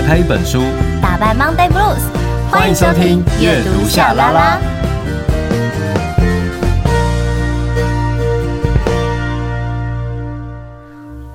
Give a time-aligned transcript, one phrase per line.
[0.00, 0.62] 打开一本书，
[1.02, 2.00] 打败 Monday Blues。
[2.50, 4.58] 欢迎收听阅读夏拉拉。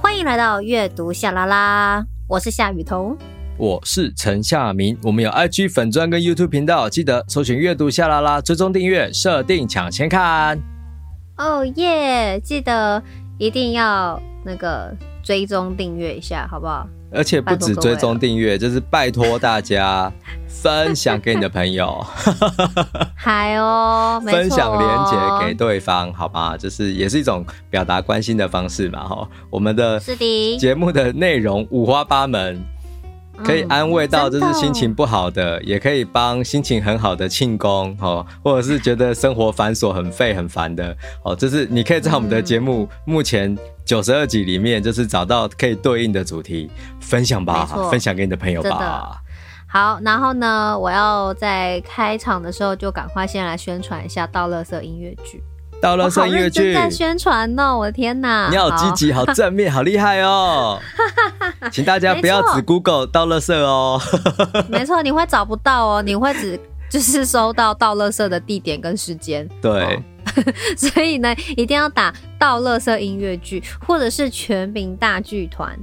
[0.01, 3.15] 欢迎来到阅读夏拉拉，我是夏雨桐，
[3.59, 4.97] 我是陈夏明。
[5.03, 10.59] 我们有 IG 粉专跟 YouTube 频道，记得搜寻阅读夏拉拉，追踪订阅，设定抢先看。
[11.37, 12.39] 哦耶！
[12.39, 13.03] 记得
[13.37, 14.91] 一定要那个
[15.21, 16.87] 追踪订阅一下，好不好？
[17.15, 20.11] 而且不止追踪订阅，就是拜托大家
[20.47, 22.05] 分享给你的朋友。
[23.15, 26.57] 嗨哦，分享连接给对方，好吗？
[26.57, 29.07] 就是也是一种表达关心的方式嘛。
[29.07, 29.99] 哈，我们的
[30.59, 32.61] 节目的内容五花八门。
[33.43, 43.53] 可以安慰到就是心情不好的，嗯、也可以帮心情很好的庆功哦，或者是觉得生活繁琐很废很烦的哦，就是你可以在我们的节目目前
[43.85, 49.21] 九十二集里面，就是找到可以对应的主题分享吧，分享给你的朋友吧。
[49.67, 55.37] 好，然后呢，我要在开场的时候就赶快先来宣传一下《倒垃圾音乐剧》。
[55.81, 57.77] 倒垃圾音乐剧在宣传哦！
[57.77, 60.79] 我的天哪，你好积极，好正面，好厉害哦！
[61.69, 64.01] 请大家不要只 Google 倒垃圾哦。
[64.69, 66.57] 没错，你会找不到哦，你会只
[66.89, 69.47] 就是收到倒垃圾的地点跟时间。
[69.61, 70.01] 对，
[70.77, 75.77] 所以呢，一定要打倒乐色音乐剧，或者是全民大剧团。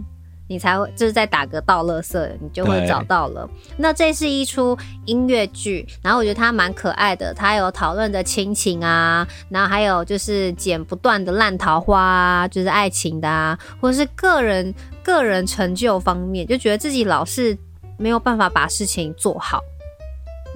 [0.49, 3.49] 你才会就是在打个倒垃圾，你就会找到了。
[3.79, 17.57] 那这是一出音乐剧，然后我觉得它蛮可爱的，它有讨论的亲情啊，然后还有就是剪不断的烂桃花啊，就是爱情的啊，或者是个人个人成就方面，就觉得自己老是
[17.97, 19.59] 没有办法把事情做好，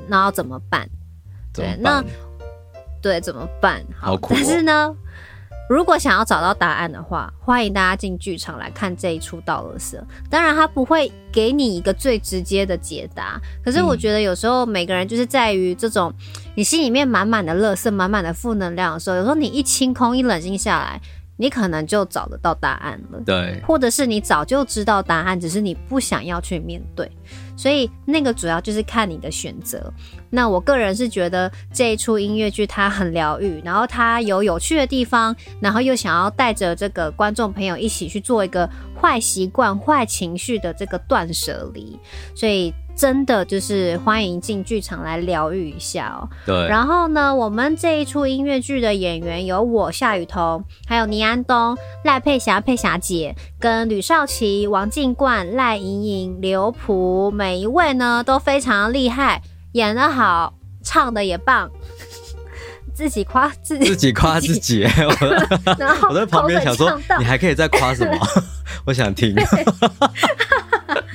[0.08, 0.86] 那要怎么办？
[1.54, 2.04] 对，那
[3.06, 3.80] 对怎么办？
[3.96, 4.94] 好，好苦哦，但是呢。
[5.68, 9.98] 如果想要找到答案的话，欢迎大家进剧场来看这一出《道乐色》。
[10.30, 13.40] 当然，他不会给你一个最直接的解答。
[13.64, 16.12] 可是，我觉得有时候每个人就是在于这种，
[16.54, 21.00] 你心里面满满的乐色、满满的负能量的时候，有时候你一清空、一冷静下来，
[21.36, 23.18] 你可能就找得到答案了。
[23.26, 27.10] 对，或者是你早就知道答案，只是你不想要去面对。
[27.56, 29.92] 所以那个主要就是看你的选择。
[30.30, 38.68] 那我个人是觉得这一出音乐剧它很疗愈，然后它有有趣的地方，然后又想要带着这个观众朋友一起去做一个
[39.00, 41.98] 坏习惯、坏情绪的这个断舍离，
[42.34, 42.74] 所以。
[42.96, 46.28] 真的就是欢迎进剧场来疗愈一下哦。
[46.46, 46.66] 对。
[46.66, 59.42] 然后呢，我们这一出音乐剧的演员有我夏雨桐，还有倪安东、赖佩霞、佩霞姐，跟吕少奇、王静冠、赖莹莹、刘璞，每一位呢都非常厉害，
[59.72, 61.70] 演得好，唱的也棒。
[62.94, 64.80] 自己夸自己，自己夸自己。
[65.78, 68.18] 然后我在旁边想说，你还可以再夸什么？
[68.86, 69.34] 我想听。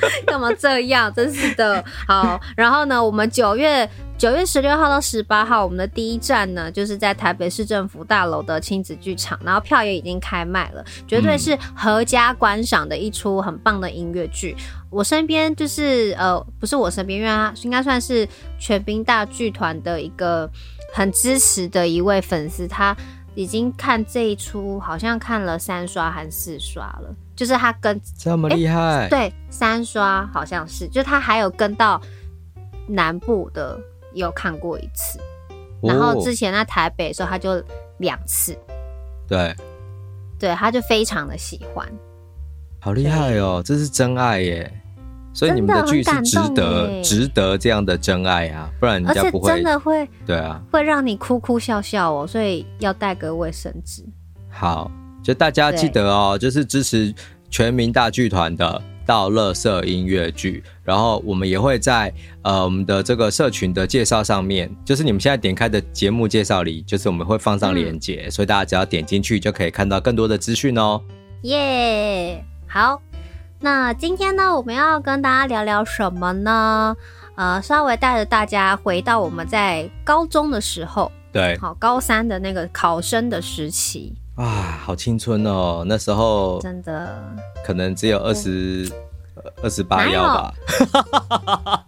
[0.25, 1.13] 干嘛这样？
[1.13, 1.83] 真是的。
[2.07, 14.55] 好，然后呢，我们九月九月十六号到十八号，我们的第一站呢，就是在台北市政府大楼的亲子剧场，然后票也已经开卖了，绝对是合家观赏的一出很棒的音乐剧。
[14.89, 18.27] 我身边就是呃，不是我身边，因为他应该算是
[18.59, 20.49] 全民大剧团的一个
[20.93, 22.95] 很支持的一位粉丝，他
[23.33, 27.15] 已经看这一出，好像看了三刷还是四刷了。
[27.35, 31.99] 就是他跟这么厉害，对，三刷好像是，就他还有跟到
[32.87, 33.79] 南部的
[34.13, 35.17] 有看过一次，
[35.81, 37.63] 哦、然后之前在台北的时候他就
[37.97, 38.55] 两次，
[39.27, 39.55] 对，
[40.37, 41.87] 对，他就非常的喜欢，
[42.79, 44.71] 好厉害哦，这是真爱耶，
[45.33, 54.03] 所以你们的剧是值得值得这样的真爱啊，不然人家不会真的会，对啊，会让你哭哭笑笑哦，所以要带个卫生纸，
[54.49, 54.91] 好。
[55.23, 57.13] 就大家记得哦，就是支持
[57.49, 71.01] 全民大剧团的到乐色音乐剧，然后我们也会在呃我们的这个社群的介绍上面，就是你们现在点开的节目介绍里，就是我们会放上链接，嗯、所以大家只要点进去就可以看到更多的资讯哦。
[71.43, 73.01] 耶，好，
[73.59, 76.95] 那今天呢，我们要跟大家聊聊什么呢？
[77.35, 84.15] 呃，稍微带着大家回到我们在高中的时候，对，好，高三的那个考生的时期。
[84.35, 85.83] 啊，好青春哦！
[85.85, 87.21] 那时候真的
[87.65, 88.91] 可能只有二十
[89.61, 90.53] 二十八幺吧。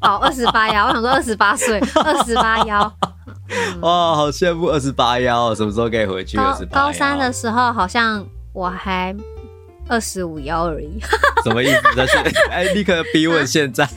[0.01, 2.79] 好， 二十八幺，我想说二十八岁，二十八幺。
[3.81, 6.37] 哇，好羡慕二十八幺，什么时候可以回去？
[6.37, 6.81] 二十八。
[6.81, 9.15] 高三的时候好像我还。
[9.93, 10.99] 二十五幺而已，
[11.45, 11.81] 什么意思？
[11.95, 12.17] 但是
[12.49, 13.87] 哎，立刻逼问现在。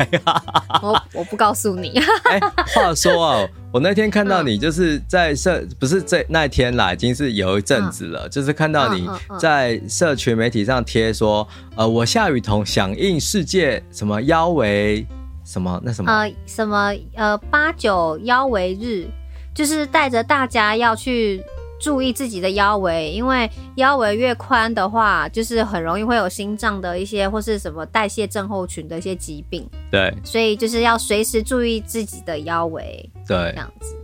[0.83, 1.99] 我我不告诉你。
[2.29, 2.39] 哎，
[2.75, 8.29] 话说哦，我那天看到你就是在社，不是这那天啦，已经是有一阵子了。
[8.29, 9.09] 就是看到你
[9.39, 15.07] 在社群媒体上贴说，呃，我夏雨桐响应世界什么腰围
[15.47, 15.81] 什么？
[15.83, 16.13] 那什么？
[16.13, 16.95] 呃，什么？
[17.15, 19.07] 呃，八九腰围日，
[19.55, 21.43] 就是带着大家要去
[21.81, 29.69] 注意自己的腰围，因为腰围越宽的话，就是很容易会有心脏的一些或是什么代谢症候群的一些疾病。
[29.91, 33.11] 对，所以就是要随时注意自己的腰围。
[33.27, 33.95] 对，这样子。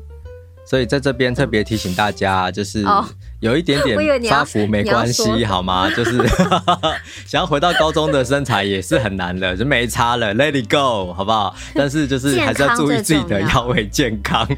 [0.64, 2.84] 所以在这边特别提醒大家，就是
[3.40, 3.98] 有一点点
[4.30, 5.90] 发福没关系，好吗？
[5.90, 6.16] 就是
[7.26, 11.54] 想要回到高中的身材也是很难的，就没差了，Let it go，好不好？
[11.74, 14.48] 但是就是还是要注意自己的腰围健康。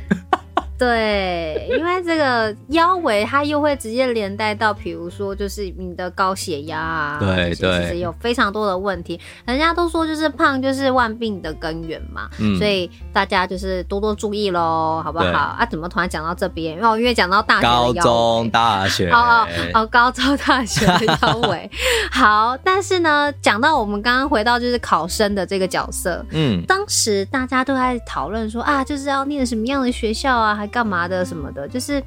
[0.84, 9.19] 对，因为这个腰围它又会直接连带到，比如说就是你的高血压啊，对对，其实有非常多的问题。
[9.46, 15.56] 人家都说就是胖就是万病的根源嘛，嗯，所以大家就是多多注意喽，好不好？
[15.58, 16.78] 啊，怎么突然讲到这边？
[16.82, 21.70] 哦，因为讲到大学高中大学， 哦哦哦，高中大学的腰围。
[22.10, 30.54] 好，但是呢，讲到我们刚刚回到就是考生的这个角色，嗯，当时大家都在讨论说啊，就是要念什么样的学校啊？
[30.54, 32.03] 还干嘛的什么的，就是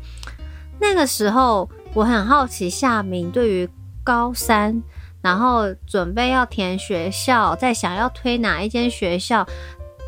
[0.78, 3.70] 那个时候，我很好奇夏明对于
[4.04, 4.84] 高三，
[5.22, 9.48] 然后准备要填学校，在想要推哪一间学校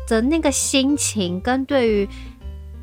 [0.06, 2.06] 的那个心情，跟对于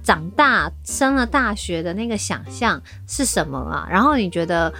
[0.01, 3.87] 长大升了大学的那个想象是什么啊？
[3.87, 4.73] 然后你觉得，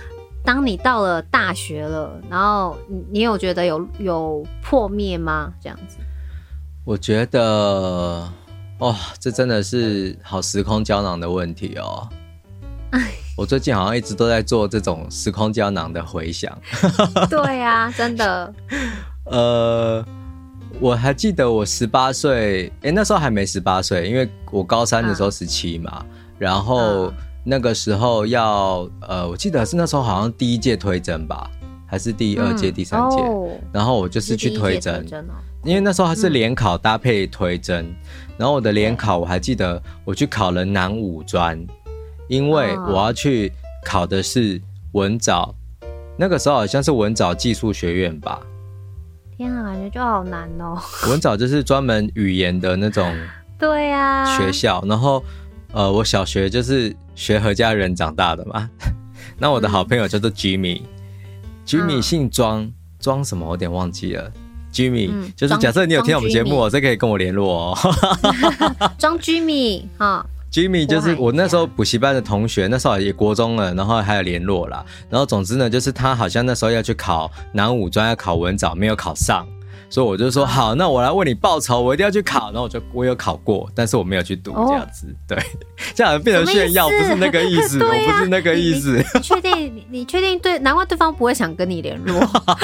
[0.43, 2.75] 当你到了大学了，然后
[3.11, 5.53] 你有觉得有有破灭吗？
[5.61, 5.97] 这样子，
[6.83, 8.27] 我觉得。
[8.79, 12.07] 哇、哦，这真的是好时空胶囊的问题哦！
[13.35, 16.55] 我最近好像一直都在做这种时空胶囊的回想。
[17.29, 18.53] 对呀、啊，真的。
[19.25, 20.05] 呃，
[20.79, 25.91] 我还记得我十八岁，哎，那时候还没十八岁，因为我高三的时候十七嘛。
[25.91, 26.05] 啊、
[26.37, 27.11] 然后
[27.43, 31.49] 那个时候要，呃，我记得是那时候好像第一届推甄吧，
[31.87, 33.17] 还是第二届、嗯、第三届？
[33.17, 35.05] 哦、然后我就是去推甄，
[35.67, 37.85] 因为那时候还是联考搭配推甄。
[37.85, 37.95] 嗯
[38.37, 41.59] 然后我的联考我还记得，我去考了南五专，
[42.27, 43.51] 因为我要去
[43.83, 44.61] 考的是
[44.91, 45.55] 文藻，
[46.15, 48.39] 那个时候好像是文藻技术学院吧。
[49.35, 50.79] 天啊，感觉就好难哦。
[51.09, 53.11] 文藻就是专门语言的那种，
[53.57, 54.83] 对呀，学校。
[54.87, 55.23] 然后，
[55.73, 58.69] 呃，我小学就是学何家人长大的嘛。
[59.39, 64.31] 那我的好朋友叫做 Jimmy，Jimmy 姓庄，庄什么我有点忘记了。
[64.77, 67.77] Jimmy，就是假设你有听我们节目，哦，这可以跟我联络哦。
[68.99, 74.85] 装 Jimmy 哦，Jimmy 就是我那时候补习班的同学，那时候也国中了，然后还有联络啦。
[75.09, 79.47] 然后总之呢，就是他好像那时候要去考南五专，要考文藻，没有考上。
[79.89, 82.47] 所以我就说好，那我来为你报仇，我一定要去考。
[82.47, 85.07] 然后我就我有考过，但是我没有去读这样子。
[85.27, 85.37] 对，
[85.95, 89.03] 这样变成炫耀，不是那个意思，我不是那个意思。
[89.13, 89.85] 你确定？
[89.89, 90.37] 你确定？
[90.39, 92.21] 对，难怪对方不会想跟你联络，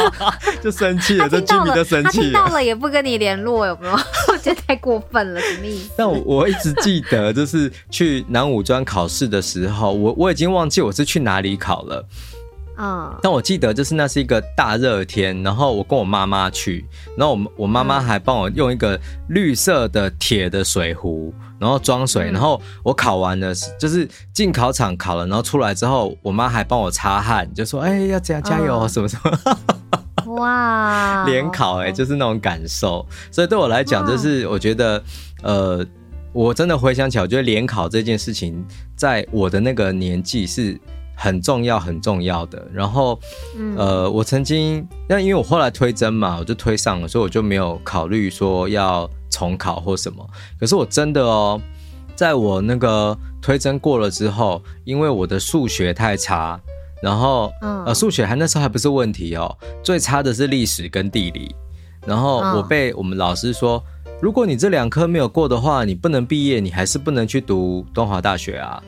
[0.61, 1.29] 就生气了。
[1.29, 3.93] 这居民就生气了，他听到了也不跟你联络，有没有？
[3.93, 5.91] 我觉得太过分了，什么意思？
[5.97, 12.05] 但我我一直记得，就是去南武专考试的时候，我我已经忘记我是去哪里考了。
[12.83, 16.85] 嗯，但我记得就是那是一个大热天，然后我跟我妈妈去，
[17.17, 18.99] 然后我我妈妈还帮我用一个
[19.29, 29.57] 绿色的铁的水壶，然后装水，然后我考完了，就是进考场考了，然后出来之后，我妈还帮我擦汗，就说：“哎、欸，要这样加油，什么什么。”
[30.35, 35.01] 哇， 联考哎、欸，就是那种感受，所以对我来讲，就是我觉得，
[35.41, 35.85] 呃，
[36.33, 38.61] 我真的回想起来，我觉得联考这件事情，
[38.93, 40.77] 在我的那个年纪是。
[41.15, 42.67] 很重要，很重要的。
[42.73, 43.19] 然后，
[43.57, 50.27] 嗯、呃，我曾经，那因为我后来推甄嘛，我就推上了，所以我就没有考虑说要重考或什么。
[50.59, 51.59] 可是我真的哦，
[52.15, 56.59] 在我那个推甄过了之后，因为我的数学太差，
[57.01, 61.55] 然后，嗯、呃，数学还那时候还不是问题哦，最差的是历史跟地理。
[62.05, 63.81] 然后我被我们老师说，
[64.21, 68.83] 如果你这两科没有过的话，你不能毕业，你还是不能去读东华大学啊。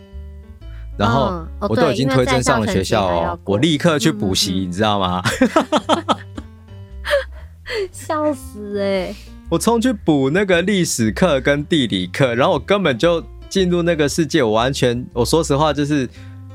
[0.97, 5.21] 然后我都已经推甄上了学校哦，我立刻去补习，你知道吗？
[7.91, 9.13] 笑死哎！
[9.49, 16.09] 我冲去补那个历史课跟地理课，然后我根本就进入那个世界，我完全，我说实话就是，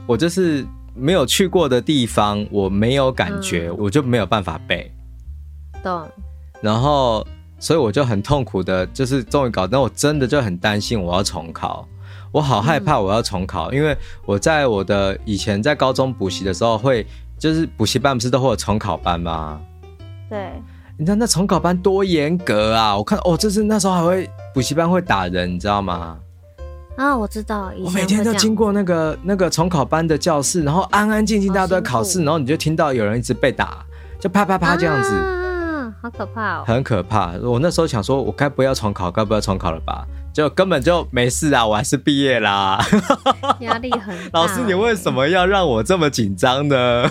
[0.07, 4.91] 我就是没有去过的地方，我没有感觉，我就没有办法背。
[5.83, 6.09] 懂。
[6.61, 7.27] 然后，
[7.59, 11.87] 所以我就很痛苦的，就是终于搞，但我真的就很担心我要重考。
[12.33, 17.07] 我好害怕我要重考，嗯、因为我在我的以前在高中补习的时候会，
[17.39, 19.61] 就是补习班不是都会有重考班吗？
[20.29, 20.53] 对，
[20.97, 22.97] 你知道那重考班多严格啊！
[22.97, 26.19] 我看哦，就是那时候还会补习班会打人，你知道吗？
[26.97, 33.85] 啊，我知道，我每天都经过那个那个重考班的教室，然后安安静静大家都在考试，然后你就听到有人一直被打，
[34.21, 35.15] 就啪啪啪这样子。
[35.15, 35.37] 啊
[36.03, 37.33] 好可怕哦，很可怕。
[37.43, 40.07] 我那时候想说，我该不要重考，该不要重考了吧？
[40.33, 42.81] 就根本就没事啊，我还是毕业啦。
[43.61, 44.41] 压力很大。
[44.41, 47.09] 老师，你为什么要让我这么紧张呢？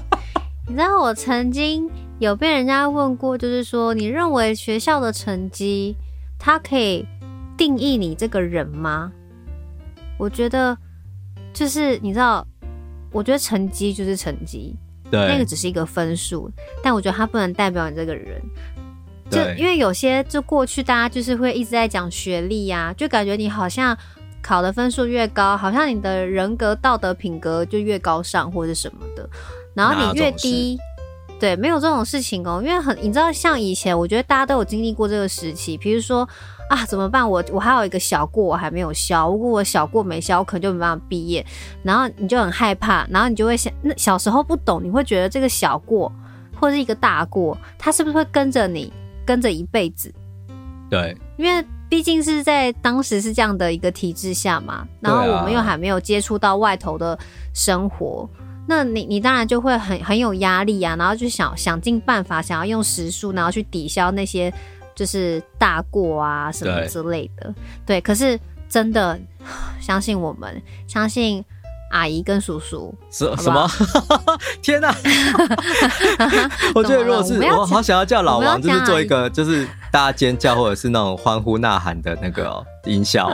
[0.66, 5.94] 你知道我曾经有被人家问过，就是说，你认为学校的成绩，
[6.38, 7.06] 它可以
[7.56, 9.12] 定义你这个人吗？
[10.16, 10.76] 我觉得，
[11.52, 12.46] 就是你知道，
[13.12, 14.74] 我觉得成绩就是成绩，
[15.10, 16.50] 对，那个只是一个分数，
[16.82, 18.40] 但我觉得它不能代表你这个人。
[19.30, 23.96] 就因为有些就过去大家就是会一直在讲学历呀、啊，就感觉你好像
[24.42, 29.28] 考的分数越高，好像你的人格道德品格就越高尚或者什么的，
[29.74, 30.78] 然后你越低，
[31.40, 32.62] 对，没有这种事情哦、喔。
[32.62, 36.28] 因为很你知道，像以前我觉得大家都有经历过这个时期，比如说
[36.68, 37.28] 啊怎么办？
[37.28, 41.44] 我我还有一个小过我还没有消，如果我小过没消，我可能就没办法毕业，
[41.82, 46.12] 然后你就很害怕，然后你就会想，那小时候不懂，你会觉得这个小过
[46.54, 48.92] 或是一个大过，它是不是会跟着你？
[49.24, 50.12] 跟着一辈子，
[50.90, 57.18] 对，因为毕竟是在当时是这样的一个体制下嘛，然后我们又还没有接触到外头的
[57.52, 64.52] 生活，啊、那你你当然就会很很有压力啊，然后就想想尽办法想要用时数，然后去抵消那些
[64.94, 67.52] 就是大过啊什么之类的，
[67.86, 68.38] 对，对，可是
[68.68, 69.18] 真的
[69.80, 71.44] 相信我们，相信。
[71.94, 73.70] 阿姨跟叔叔什什么？
[74.60, 74.92] 天哪！
[76.74, 83.28] 我觉得如果是我，好想要叫老王，就是做一个就是大家尖叫或者是那种欢呼呐喊的那个音效。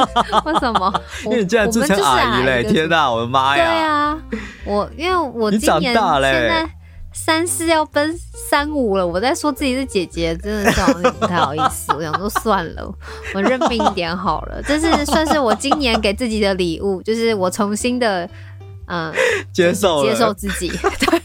[0.46, 1.00] 为什么？
[1.26, 2.64] 因为你竟然自称阿姨嘞！
[2.64, 3.64] 天哪，我的妈呀！
[3.66, 4.18] 对啊，
[4.64, 6.70] 我因为我今年现在。
[7.16, 11.90] 三四要奔三五了，我在说自己是姐姐，真的是不太好意思。
[11.94, 12.94] 我想说算了，
[13.34, 14.62] 我认命一点好了。
[14.62, 18.28] 这是算是我今年给自己的礼物，就是我重新的
[18.86, 19.12] 嗯
[19.50, 20.68] 接受接受自己。
[20.68, 21.20] 对，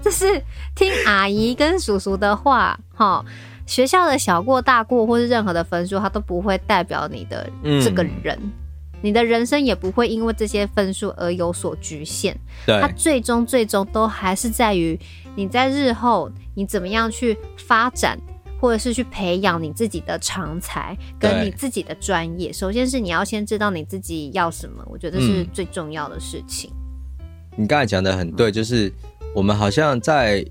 [0.00, 0.40] 这是
[0.74, 3.24] 听阿姨跟叔叔的话哈。
[3.66, 7.48] 学校的小过大过或是任何的分数，它都不会代表你的
[7.84, 8.38] 这个人。
[8.40, 8.52] 嗯
[9.02, 12.34] 你的人生也不会因为这些分数而有所局限，
[12.66, 14.98] 对，它最终最终都还是在于
[15.34, 18.18] 你在日后你怎么样去发展，
[18.60, 22.52] 或者是去培养你自己的长才跟你自己的专业。
[22.52, 26.70] 首先是你要先知道你自己要什么，我觉得这是最重要的事情。
[27.18, 28.92] 嗯，你刚才讲的很对，就是
[29.34, 30.44] 我们好像在。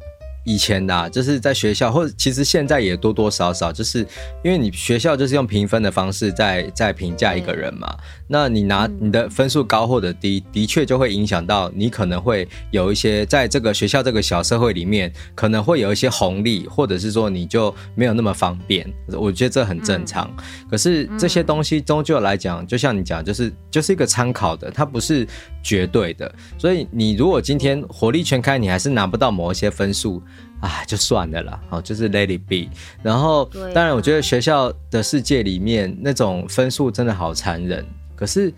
[0.49, 3.99] 以前呐、啊，就是在学校，或者其实现在也多多少少，就是
[4.43, 7.95] 因为你学校就是用评分的方式在在评价一个人嘛。
[8.27, 18.91] 那你拿你的分数高或者低，的确就会影响到你可能会有一些在这个学校这个小社会里面，可能会有一些红利，或者是说你就没有那么方便。
[19.09, 20.35] 我觉得这很正常。
[20.67, 25.27] 可是这些东西终究来讲，就像你讲，就是就是一个参考的，它不是
[25.61, 26.33] 绝对的。
[26.57, 30.19] 所以你如果今天火力全开，你还是拿不到某一些分数。
[30.59, 32.69] 啊，就算了啦，好，就是 let it be。
[33.01, 37.85] 然后，当然，我觉得学校的世界里面那种分数真的好残忍。
[38.15, 38.53] 可是，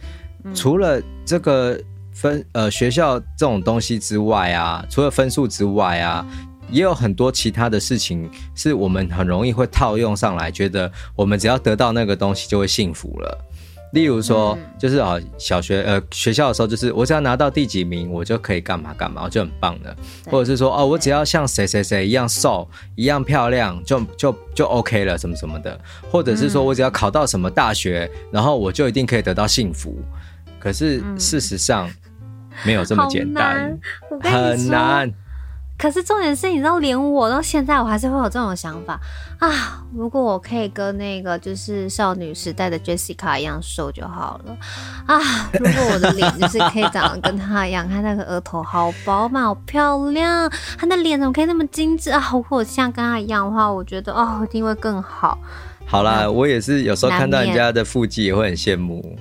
[0.56, 1.80] 除了这个
[2.12, 6.26] 分呃学校这种东西之外啊，除了分数之外啊，
[6.72, 13.46] 也有很多其他的事情是我们很容易会套用上来，觉得我们只要得到那个东西就会幸福了。
[13.92, 19.96] 例如说，就是啊，小学呃学校的时候，就是我只要拿到第几名，我就可以干嘛干嘛，我就很棒的。
[20.30, 25.80] 或者是说，哦，我只要像谁谁谁一样瘦，一样漂亮，就就就 OK 了，什么什么的。
[26.10, 29.98] 或者是说我只要考到什么大学，然后我就一定可以得到幸福。
[30.60, 31.90] 可是事实上
[32.64, 33.78] 没有这么简单，
[34.22, 35.12] 很难。
[35.82, 39.00] 可是重点是，你知道，连我到现在，我还是会有这种想法
[39.40, 39.84] 啊！
[39.96, 44.56] 如果我可以跟那个就是少女时代的 Jessica 一样瘦就好了
[45.08, 45.20] 啊！
[45.54, 50.48] 如果我的脸就是可以长得跟她一样，她那个额头好饱满，好漂亮，
[50.78, 52.30] 她的脸怎么可以那么精致啊？
[52.32, 55.36] 如果像跟她一样的话，我觉得哦，一定会更好。
[55.88, 59.18] 好啦，我也是有时候看到人家的腹肌也会很羡慕。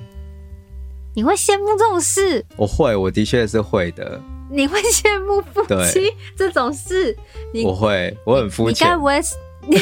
[1.21, 2.43] 你会羡慕这种事？
[2.57, 4.19] 我会，我的确是会的。
[4.51, 5.63] 你会羡慕腹
[5.93, 7.15] 肌这种事？
[7.53, 8.87] 你我会，我很肤浅。
[8.89, 9.21] 你该不会？
[9.69, 9.79] 你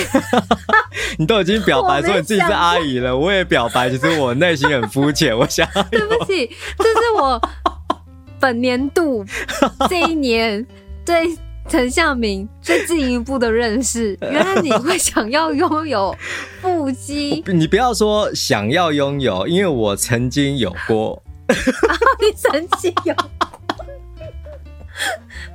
[1.16, 5.38] 你都已经表白说你自己是阿姨了，我，我也表白，其实我内心很肤浅。
[5.38, 7.40] 我想，对不起，这是我
[8.40, 9.25] 本年度
[9.88, 10.66] 这一年
[11.07, 14.18] 对陈向明最进一步的认识。
[14.23, 16.12] 原来你会想要拥有
[16.61, 17.45] 腹肌？
[17.47, 21.23] 你不要说想要拥有，因为我曾经有过。
[21.49, 23.14] 你神经有。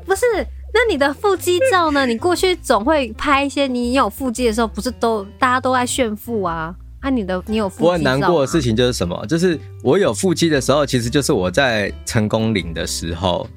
[0.06, 0.26] 不是，
[0.74, 2.06] 那你的腹肌照呢？
[2.06, 6.74] 你过去总会拍一些你有腹肌的时候，不是都大家都爱炫富啊？
[7.02, 7.88] 啊，你的你有腹肌照？
[7.88, 9.26] 我很难过的事情就是什么？
[9.28, 13.48] 就是我有腹肌的时候，其实就是我在成功岭的时候，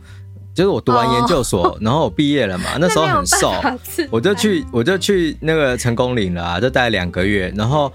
[0.53, 3.53] 就是我读完研究所，哦、然后我毕业了嘛， 那时候很瘦，
[4.11, 7.93] 我就去我就去那个成功岭了啊，就待两个月，然后。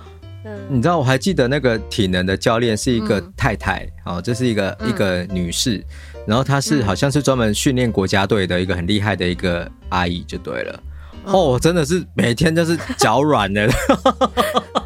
[0.69, 5.83] 你知道我还记得那个体能的教练是一个太太，嗯、哦，这是一个、嗯、一个女士，
[6.25, 10.79] 然后她是好像是专门训练国家队的一个很厉害的一个阿姨就对了，
[11.25, 13.69] 哦，我真的是每天就是脚软的。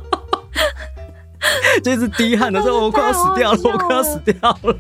[1.84, 4.76] 就是滴汗的时候，我快要死掉了，我快要死掉了。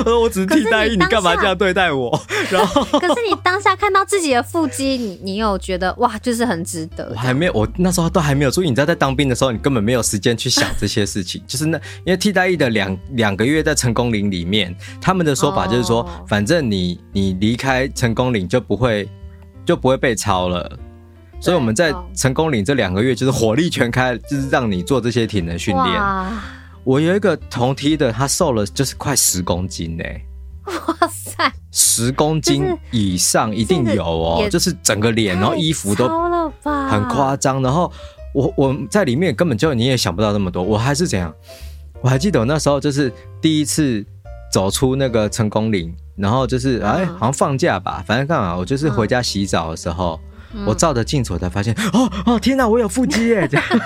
[0.00, 2.20] 我 说我只是替代役，你干嘛这样对待我？
[2.50, 7.08] 然后， 可是你当下看到自己的腹肌，你你有觉得哇，就是很值得。
[7.10, 8.50] 我还没有，我那时候都还没有。
[8.50, 11.42] 注意你知道，在当兵的时候，你根本没有时间去想这些事情。
[11.46, 19.08] 就是那，因为替代役的两两个月在成功岭里面，他们的说法就是说，反正你你离开成功岭就不会
[19.64, 20.78] 就不会被抄了。
[21.40, 26.02] 所以我们在成功岭这两个月就是火力全开，就是让你做这些体能训练。
[26.84, 30.04] 我有一个同梯的，他瘦了就是快十公斤呢。
[30.66, 36.08] 哇塞，十公斤以上一定有哦，就是整个脸，然后衣服都
[36.62, 37.62] 很夸张。
[37.62, 37.92] 然后
[38.34, 40.62] 我我在里面根本就你也想不到那么多。
[40.62, 41.32] 我还是怎样？
[42.00, 44.04] 我还记得我那时候就是第一次
[44.52, 48.56] 走出那个成功岭，然后就是哎，好像放假吧，反正干嘛？
[48.56, 50.18] 我就是回家洗澡的时候。
[50.22, 50.28] 嗯、
[50.66, 53.46] 我照着镜子，我才发现，哦哦，天哪，我有腹肌耶！
[53.46, 53.66] 这样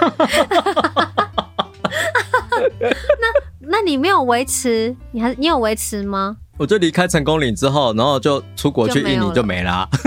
[3.21, 3.27] 那
[3.69, 4.95] 那你没有维持？
[5.11, 6.37] 你还你有维持吗？
[6.59, 9.89] 我就离开成功岭之后，然后就出国去印尼就没啦。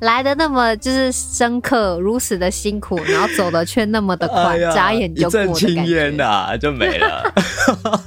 [0.00, 5.66] 来的那么就是深刻，如此的辛苦，然后走的却那么的快，哎、眨眼就过的感觉。
[5.68, 7.34] 一阵青烟呐，就没了。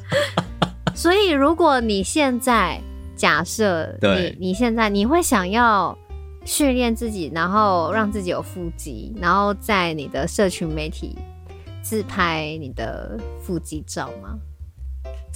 [0.96, 2.82] 所以，如果你现在。
[3.22, 5.96] 假设你你现在你会想要
[6.44, 11.16] 训练自己，然后让自己有腹肌，然后在你的社群媒体
[11.84, 14.40] 自拍你的腹肌照吗？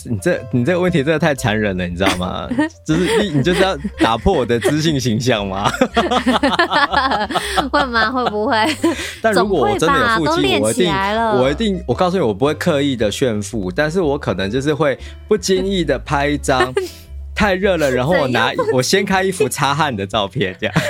[0.03, 2.49] 你这你这个问题真的太残忍了，你知道吗？
[2.83, 5.69] 就是你你就是要打破我的自信形象吗？
[7.71, 8.11] 会吗？
[8.11, 8.57] 会不会？
[9.21, 10.91] 但如果我真的有腹肌，我一定
[11.39, 16.73] 我一定我告诉你，我不会刻意的炫富，但是我可能就是会不经意的拍一张。
[17.35, 20.75] 太热了，然后我拿我掀开衣服擦汗的照片，这样。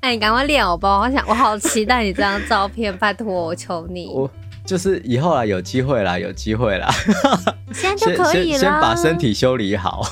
[0.00, 1.00] 哎、欸，你赶快练好不好？
[1.00, 4.06] 我想，我好期待你这张照片，拜托我求你。
[4.12, 4.30] 我
[4.66, 6.90] 就是以后啊，有机会啦，有机会啦。
[7.72, 8.58] 现在就可以了。
[8.58, 10.02] 先把身体修理好。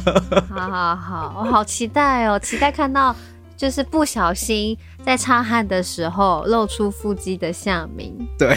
[0.48, 3.14] 好好好，我好期待哦，期待看到
[3.56, 8.26] 就是不小心在擦汗的时候露出腹肌的夏明。
[8.38, 8.56] 对。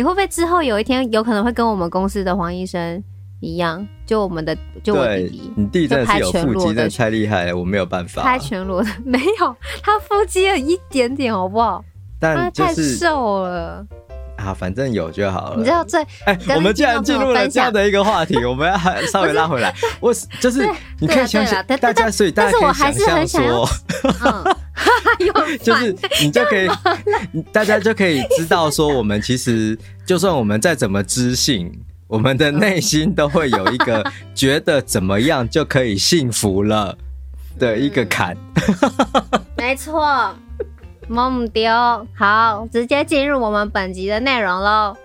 [0.00, 3.04] 你会不会之后有一天有可能会跟我们公司的黄医生
[3.40, 3.86] 一样？
[4.06, 8.22] 就我们的，就我弟弟，你弟真的是有腹肌，真的太厉害了，我没有办法。
[8.22, 11.84] 拍全裸的没有，他腹肌有一点点，好不好？
[12.18, 13.86] 但、就是、太瘦了。
[14.38, 15.56] 啊，反正有就好了。
[15.58, 19.70] 你知道最哎，欸、我们既然进入了这样的一个话题，我们要还稍微拉回来。
[20.00, 20.66] 我就是
[20.98, 23.68] 你可以想想，大家所以大家可以想象说，
[25.62, 26.68] 就是你就可以，
[27.52, 31.72] 大家就可以知道说，我们其实就算我们再怎么知性，
[32.06, 36.96] 我们的内心都会有一个觉得怎么样就可以幸福了
[37.58, 38.36] 的一个坎。
[39.56, 40.34] 没错。
[41.08, 41.72] 懵丢，
[42.14, 44.96] 好，直接进入我们本集的内容喽。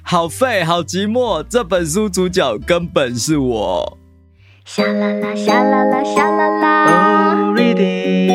[0.00, 3.98] 好废，好寂寞，这本书主角根本是我。
[4.64, 7.48] 沙啦啦，沙啦啦，沙啦啦。
[7.48, 8.28] Oh, reading,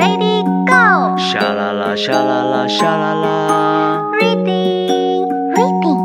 [0.00, 1.16] ready, go。
[1.18, 4.00] 沙啦啦，沙啦啦，沙啦啦。
[4.18, 6.00] Reading, reading。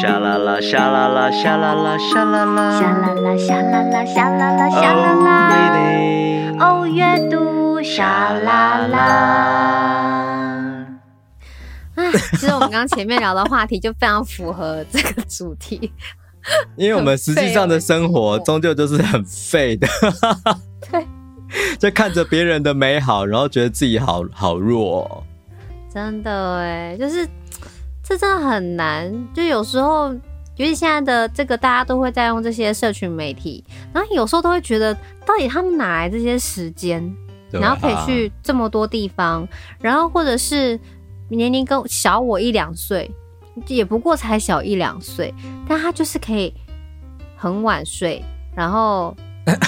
[0.00, 2.78] 沙啦啦，沙啦啦，沙啦啦，沙啦啦。
[2.78, 5.48] 沙啦啦，沙啦啦，沙啦啦，沙啦啦。
[5.48, 6.60] Oh, reading。
[6.60, 7.46] 哦，阅读。
[7.82, 10.16] 沙啦啦！
[11.94, 15.92] 哎，其实我们刚刚前面聊的话题就非常符合这个主题，
[16.76, 19.86] 因为我们实际上的生活终究就是很废的。
[20.90, 21.06] 对，
[21.78, 25.24] 就看着别人的美好，然后觉得自己好好弱。
[25.92, 27.26] 真的哎，就是
[28.02, 29.12] 这真的很难。
[29.34, 30.12] 就有时候，
[30.56, 37.14] 尤其现在的这个，大家都会在用这些社群媒体，然后有时候都会觉得，到底他们哪来这些时间？
[37.52, 39.46] 然后可以去这么多地方，
[39.80, 40.78] 然后或者是
[41.28, 43.10] 年龄跟小我一两岁，
[43.68, 45.32] 也不过才小一两岁，
[45.66, 46.52] 但他就是可以
[47.36, 48.22] 很晚睡，
[48.54, 49.16] 然后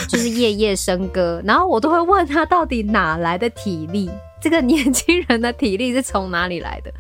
[0.09, 4.11] 就是夜夜笙歌，然后我都会问他到底哪来的体力？
[4.41, 6.93] 这个年轻人的体力是从哪里来的？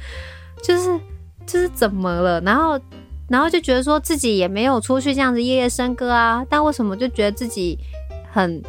[0.62, 0.98] 就是
[1.46, 2.40] 就是怎么了？
[2.42, 2.80] 然后
[3.28, 7.78] 然后就觉得说自己也没有出去这样子夜夜笙歌啊，但为什么就觉得自己
[8.32, 8.62] 很？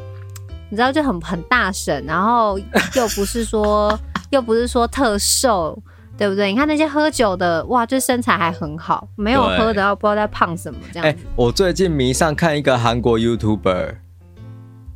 [0.72, 2.60] 你知道就很很大神，然后
[2.95, 5.76] 又不是说又不是说特瘦，
[6.19, 6.51] 对不对？
[6.51, 11.08] 你看那些喝酒的，哇，就身材还很好；没有喝的，不知道在胖什么这样。
[11.08, 13.95] 哎、欸，我最近迷上看一个韩国 YouTuber，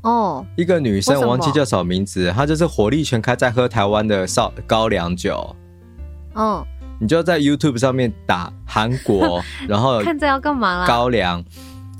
[0.01, 5.55] 哦，一个女生，我忘记叫什么名字，她就是火力全开在喝台湾的少高粱酒。
[6.33, 6.67] 哦，
[6.99, 10.85] 你就在 YouTube 上面打韩国， 然后看这要干嘛啦？
[10.85, 11.41] 高粱。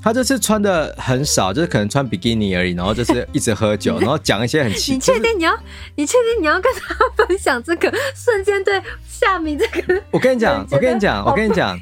[0.03, 4.91] 他就是穿的很少，就是可能穿比基尼而已，然后就是一直喝酒， 然后讲一些很奇。
[4.93, 5.57] 你确定你要？
[5.95, 6.93] 你确定你要跟他
[7.25, 7.89] 分享这个？
[8.13, 11.79] 瞬间对夏米这个，我跟你讲， 我跟你讲，我跟你讲，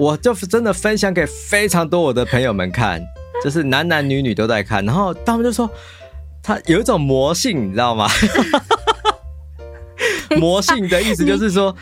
[0.00, 3.00] 我就真的分享给非常多我的朋友们看，
[3.44, 5.70] 就是男男女女都在看，然后他们就说
[6.42, 8.08] 他有一种魔性，你知道吗？
[10.36, 11.74] 魔性的意思就是说，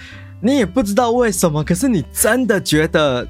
[0.43, 3.27] 你也不知道为什么，可是你真的觉得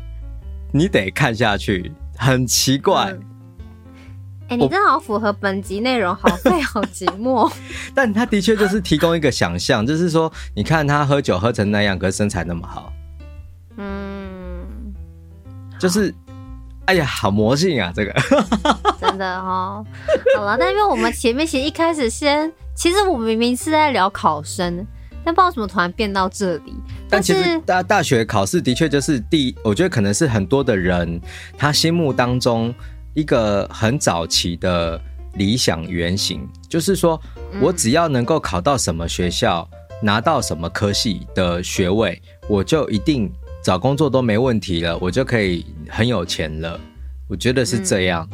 [0.73, 1.93] 你得看下去。
[2.19, 7.51] 很奇怪，哎、嗯欸，你真的好符合本集内容，好废 好寂寞。
[7.95, 12.93] 但他的确就是提供一个想象，就是说，你看他喝酒喝成那样，可是身材那么好，
[13.77, 14.67] 嗯，
[15.79, 16.13] 就是，
[16.87, 18.13] 哎呀，好魔性啊，这个
[19.01, 19.85] 真的哦。
[20.37, 24.85] 好了，那因为我们前面其实一开始先，其实我明明是在聊考生。
[25.29, 26.73] 但不知道怎么突然变到这里。
[27.07, 31.21] 但其实大大学考试的确就是第，我觉得可能是很多的人
[31.59, 32.75] 他心目当中
[33.13, 34.99] 一个很早期的
[35.35, 37.21] 理想原型，就是说
[37.61, 39.69] 我只要能够考到什么学校，
[40.03, 43.31] 拿到什么科系的学位，我就一定
[43.63, 46.81] 找工作都没问题了，我就可以很有钱了。
[47.29, 48.27] 我觉得是这样。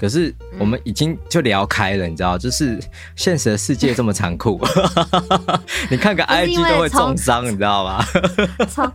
[0.00, 2.80] 可是我们已经就聊开了，你知道，就是
[3.16, 4.58] 现实的世界这么残酷，
[5.90, 8.02] 你看个 IG 都会重伤，你知道吗？
[8.70, 8.90] 从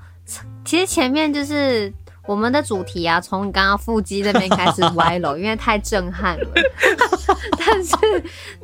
[0.66, 1.94] 其实前面就是
[2.26, 6.48] 我们的主题啊，从你刚刚腹肌那边开始歪楼，因为太震撼了。
[7.60, 7.96] 但是，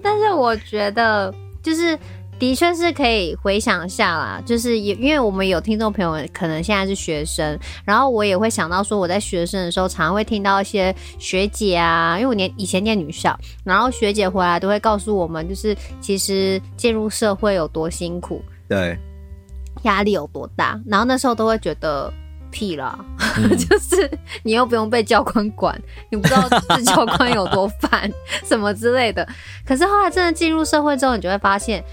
[0.02, 1.98] 但是我觉得就是。
[2.42, 18.98] 的确是可以回想一下啦，就是也因为我们有听众朋友可能现在是学生，然后我也会想到说我在学生的时候常常会听到一些学姐啊，因为我念以前念女校，然后学姐回来都会告诉我们，就是其实进入社会有多辛苦，对，
[19.86, 22.12] 压力有多大，然后那时候都会觉得
[22.50, 22.98] 屁啦，
[23.38, 24.10] 嗯、 就是
[24.42, 28.12] 你又不用被教官管，你不知道这教官有多烦
[28.44, 29.28] 什么之类的，
[29.64, 31.84] 可是后来真的进入社会之后，你就会发现。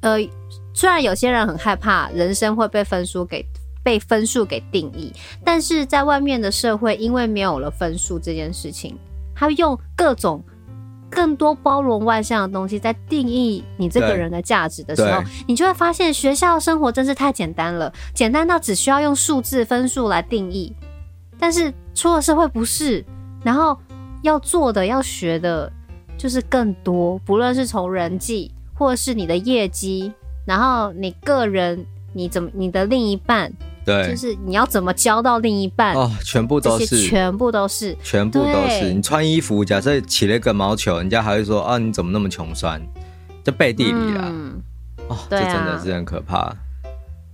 [0.00, 0.18] 呃，
[0.72, 3.44] 虽然有些人很害怕人生会被分数给
[3.82, 5.12] 被分数给定义，
[5.44, 8.98] 但是在外面的社会，因为没有了分数这件事情，
[9.34, 10.42] 他用各种
[11.08, 20.74] 更多包容万象的东西在定义你这个人的价值的时候，你就会发现学校生活真是太简单了，简单到只需要用数字分数来定义。
[21.38, 23.04] 但是出了社会不是，
[23.44, 23.78] 然后
[24.22, 25.72] 要做的要学的，
[26.18, 28.52] 就是更多，不论是从人际。
[28.76, 30.12] 或是你的业绩，
[30.44, 33.52] 然后你个人，你怎么，你的另一半，
[33.84, 38.92] 对，就是你要怎么交到另一半哦，全部都是，全部都是，全部都是。
[38.92, 42.80] 你穿衣服，假设起了一个毛球，人家还会说啊，你怎么那么穷酸？
[43.42, 44.60] 就背地里啦，嗯、
[45.08, 46.54] 哦，这真的是很可怕。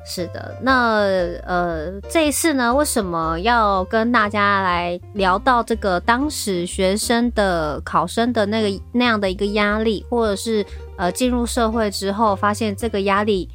[0.05, 0.99] 是的，那
[1.45, 13.49] 呃，这一次呢，为什么要跟大家来聊到这个当时学生的考生的那个那样的一个压力，或者是呃进入社会之后发现这个压力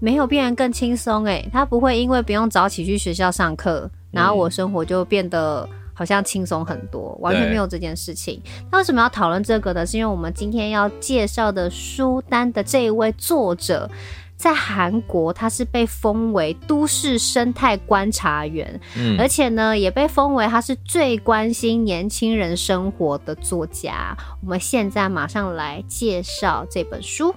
[0.00, 1.24] 没有变得更轻松？
[1.26, 8.42] 诶，他不会因为不用早起去学校上课，然后我生活就变得好像轻松很多，完全没有这件事情。
[8.68, 9.86] 那为什么要讨论这个呢？
[9.86, 13.88] 是因为我们今天要介绍的书单的这一位作者。
[14.36, 24.16] 在韩国，他是被封为都市生态观察员，嗯，而且呢，也被封为他是最关心年轻人生活的作家。
[24.42, 27.34] 我们现在马上来介绍这本书。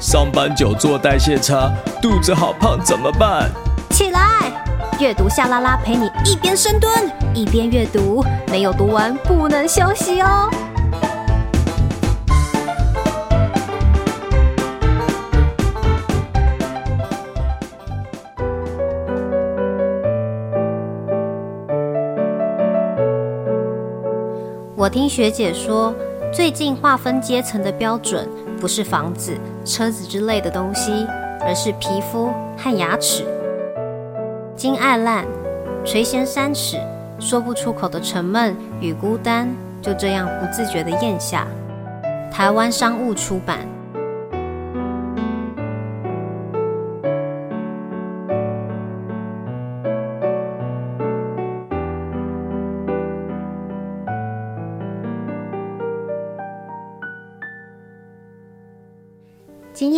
[0.00, 3.50] 上班久坐代谢差，肚子好胖怎么办？
[3.90, 4.64] 起来，
[5.00, 10.48] 阅读夏拉拉陪你一边深蹲一边阅读，没有读完不能休息哦。
[24.84, 25.94] 我听学姐说，
[26.30, 28.28] 最近划分阶层的标准
[28.60, 31.06] 不是房子、车子之类的东西，
[31.40, 33.24] 而是皮肤和牙齿。
[34.54, 35.24] 金爱烂
[35.86, 36.76] 垂涎三尺，
[37.18, 39.48] 说不出口的沉闷与孤单，
[39.80, 41.46] 就这样不自觉地咽下。
[42.30, 43.60] 台湾商务出版。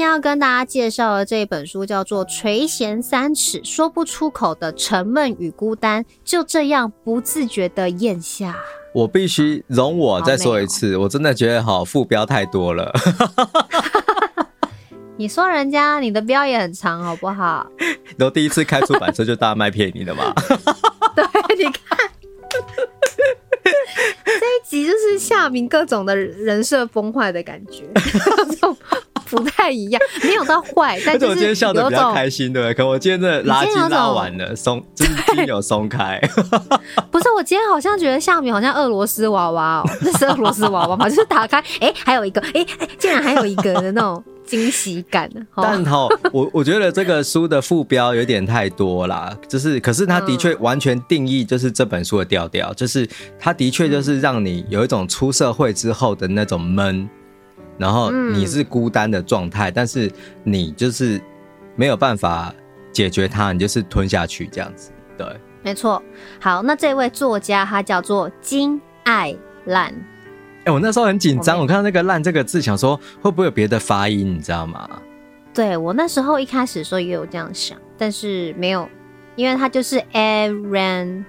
[0.07, 8.57] 天要跟大家介绍的这一本书叫做《垂涎三尺说不出口的沉闷与孤单》，就这样不自觉的咽下。
[8.95, 12.93] 我必须容我再说一次，我真的觉得好副标太多了。
[15.17, 17.67] 你说人家你的标也很长，好不好？
[18.17, 20.33] 都第一次开出版社就大卖骗你的嘛？
[21.17, 21.25] 对，
[21.59, 21.99] 你看。
[24.25, 27.83] 这一集就是夏明各种的人设崩坏的感觉，
[29.27, 32.75] 不太一样， 没有到坏，但是我今天笑得比较开心，对不对？
[32.75, 36.21] 可我今天真的拉筋拉完了，松，就是筋有松开。
[37.11, 42.67] 不是，我今天好像觉得下面好像俄罗斯娃娃哦，那 是俄罗斯娃娃嘛，就是打开，哎，还有一个，哎，
[42.99, 44.23] 竟然还有一个的那种。
[44.47, 53.05] 惊喜感，但好，我我觉得这个书的副标有点太多啦，就是，可是它的确完全定义就是这本书的调调，就是
[53.41, 57.11] 它的确就是让你有一种出社会之后的那种闷，
[57.79, 60.11] 然后你是孤单的状态，但是
[60.43, 61.21] 你就是
[61.75, 62.55] 没有办法
[62.93, 65.27] 解决它，你就是吞下去这样子，对，
[65.63, 66.03] 没错。
[66.41, 69.37] 好，那这位作家他叫做金爱
[69.67, 69.93] 烂。
[70.61, 74.89] 哎、欸，我那时候很紧张，我看到那个“烂”这个字，想说会不会有别的发音，你知道吗？
[75.55, 78.89] 对，我那时候一开始说也有这样想，但是没有，
[79.37, 81.25] 因为他就是 Aaron。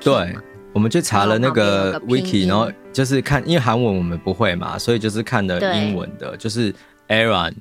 [0.00, 0.36] 对，
[0.72, 6.72] 我们去查了那个 wiki，然后就是看，因为韩文我们不会嘛，所以就是看的英文的，就是
[7.08, 7.54] Aaron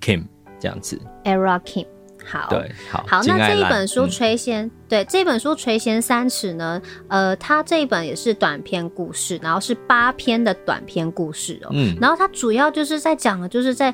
[0.00, 0.24] Kim
[0.60, 1.00] 这样子。
[1.24, 1.86] Aaron Kim。
[2.26, 13.92] 好，对，好，好，那这一本书垂涎，嗯、对，这本书垂涎三尺呢，呃，它这一本也是短篇故事，然后是八篇的短篇故事哦，嗯，然后它主要就是在讲的，就是在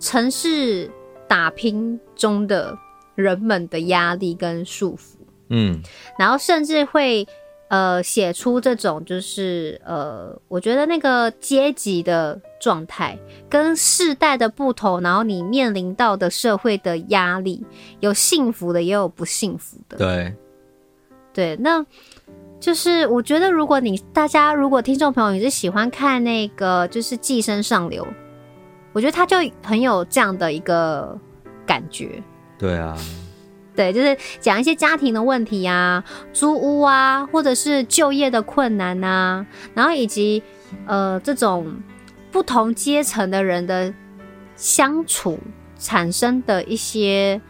[0.00, 0.90] 城市
[1.28, 2.76] 打拼中的
[3.14, 5.18] 人们的压力跟束缚，
[5.50, 5.80] 嗯，
[6.18, 7.24] 然后甚至会。
[7.70, 13.16] 呃，写出这种就是呃，我觉得那个阶级的状态
[13.48, 17.64] 跟世代的不同，然后你面临到的社会的压力，
[18.00, 19.96] 有幸福的，也有不幸福的。
[19.96, 20.34] 对，
[21.32, 21.86] 对，那
[22.58, 28.04] 就是我觉得，如果你大家如果听众朋友你是喜欢看那个就是《寄生上流》，
[28.92, 31.16] 我觉得他就很有这样的一个
[31.64, 32.20] 感觉。
[32.58, 32.98] 对啊。
[33.76, 40.42] 对，就是讲一些家庭的问题啊，租屋啊，或者是就业的困难呐、啊，然后以及
[40.86, 41.80] 呃这种
[42.32, 43.94] 不同阶层的人的
[44.56, 45.38] 相处
[45.78, 47.40] 产生的一些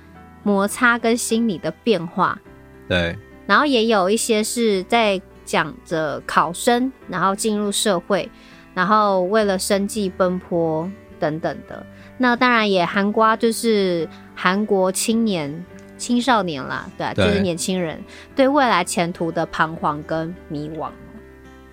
[0.43, 2.39] 摩擦跟心理的变化。
[2.87, 8.31] 对，然后也有一些是在讲着考生，然后进入社会，
[8.75, 11.85] 然后为了生计奔波等等的。
[12.19, 15.65] 那当然也涵盖就是韩国青年。
[16.01, 18.03] 青少年啦，对，啊就是年轻人
[18.35, 20.89] 对未来前途的彷徨跟迷惘。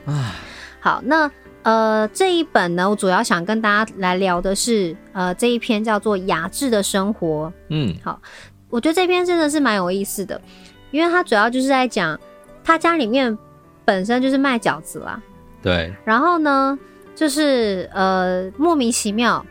[0.06, 0.34] 唉，
[0.82, 1.32] 好，那
[1.64, 7.48] 呃这一本呢，我主要想跟大家来聊的是呃这一篇叫做《雅致的生活》。
[7.70, 8.22] 嗯，好，
[8.70, 10.40] 我觉得这篇真的是蛮有意思的，
[10.92, 12.20] 因为他主要就是在讲
[12.64, 13.36] 他家里面
[13.86, 15.22] 本身就是卖饺子啦，
[15.62, 16.78] 对，然后呢
[17.16, 19.46] 就是呃莫名其妙，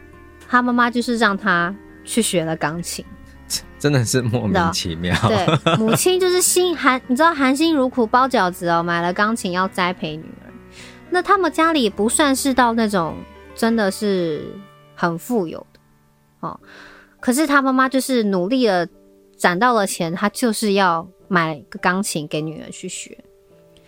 [0.49, 3.05] 他妈妈就是让他去学了钢琴。
[3.87, 5.14] 真的是莫名其妙。
[5.29, 5.46] 对，
[5.79, 10.51] 母亲就是心含，你知道含辛茹苦包饺子哦，买了钢琴要栽培女儿。
[11.09, 13.14] 那他们家里不算是到那种
[13.55, 14.44] 真的是
[14.96, 15.79] 很富有的
[16.40, 16.59] 哦，
[17.20, 18.88] 可是他妈妈就是努力的，
[19.37, 23.16] 攒到了钱，他就是要买个钢琴给女儿去学。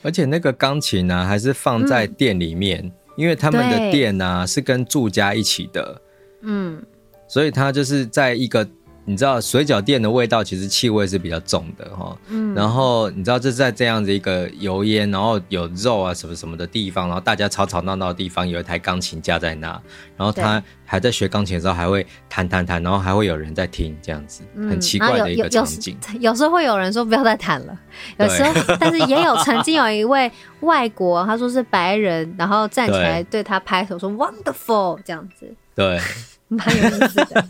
[0.04, 6.00] 而且那个钢琴呢，还是放在店里面，嗯、因为他们的店呢是跟住家一起的。
[6.42, 6.80] 嗯，
[7.26, 8.64] 所以他就是在一个。
[9.08, 19.68] 你知道水饺店的味道其实气味是比较重的哈，嗯，然后你知道这是在这样子一个油烟，然后有肉啊什么什么的地方，然后大家吵吵闹闹的地方，有一台钢琴架在那，
[20.14, 25.96] 然后他还在学钢琴的时候还会弹弹弹，然后还会有人在听，这样子很奇怪的一个场景。
[26.10, 27.74] 嗯、有，有，有，有时候会有人说不要再弹了，
[28.18, 35.98] 有时候 但是也有曾经有一位外国，他说是白人，然后站起来对他拍手说 wonderful 这样子，对。
[36.48, 37.44] 蛮有意思的。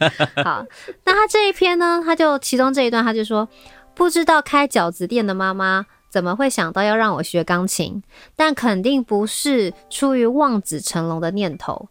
[0.44, 0.66] 好，
[1.04, 2.02] 那他这一篇呢？
[2.04, 3.48] 他就其中这一段，他就说，
[3.94, 8.02] 不知道开饺子店的妈妈怎么会想到要让我学钢琴，
[8.34, 11.88] 但肯定不是出于望子成龙的念头。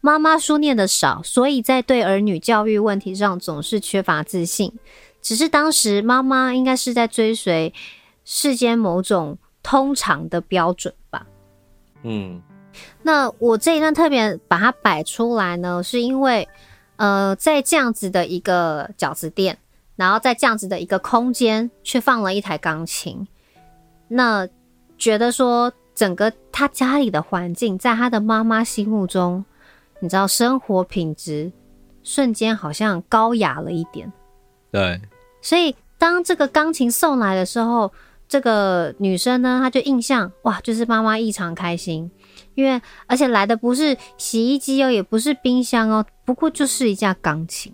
[0.00, 4.72] 妈妈书念得少，所以在对儿女教育问题上总是缺乏自信。
[5.20, 7.74] 只是当时妈妈应该是在追随
[8.24, 11.26] 世间某种通常的标准吧。
[12.04, 12.40] 嗯。
[13.06, 16.48] 那我这一段特别把它摆出来呢，是因为，
[16.96, 19.56] 呃，在这样子的一个饺子店，
[19.94, 23.24] 然后在这样子的一个空间，却放了一台钢琴。
[24.08, 24.48] 那
[24.98, 29.44] 觉得说，整个他家里的环境，在他的妈妈心目中，
[30.00, 31.52] 你知道，生活品质
[32.02, 34.12] 瞬间好像高雅了一点。
[34.72, 35.00] 对，
[35.40, 37.92] 所以当这个钢琴送来的时候，
[38.26, 42.10] 这个女生呢，她就印象哇，就是妈妈异常开心，
[42.56, 47.72] 因为而且来的不是洗衣机哦，也不是冰箱哦，不过就是一架钢琴。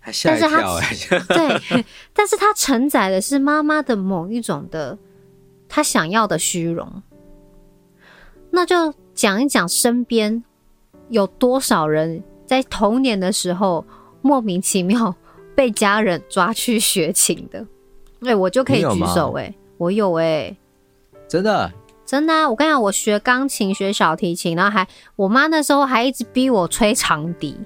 [0.00, 0.94] 还吓一跳哎！
[1.28, 4.96] 对，但是它承载的是妈妈的某一种的
[5.68, 7.02] 她想要的虚荣。
[8.50, 10.44] 那就讲一讲身边
[11.08, 13.84] 有多少人在童年的时候
[14.22, 15.14] 莫名其妙
[15.56, 17.66] 被家人抓去学琴的，
[18.20, 20.56] 对，我就可以举手哎，我有哎，
[21.28, 21.70] 真的
[22.06, 22.48] 真的啊！
[22.48, 27.58] 我跟你讲，我学钢琴、学小提琴，然后还我妈那时候还一直逼我吹长笛。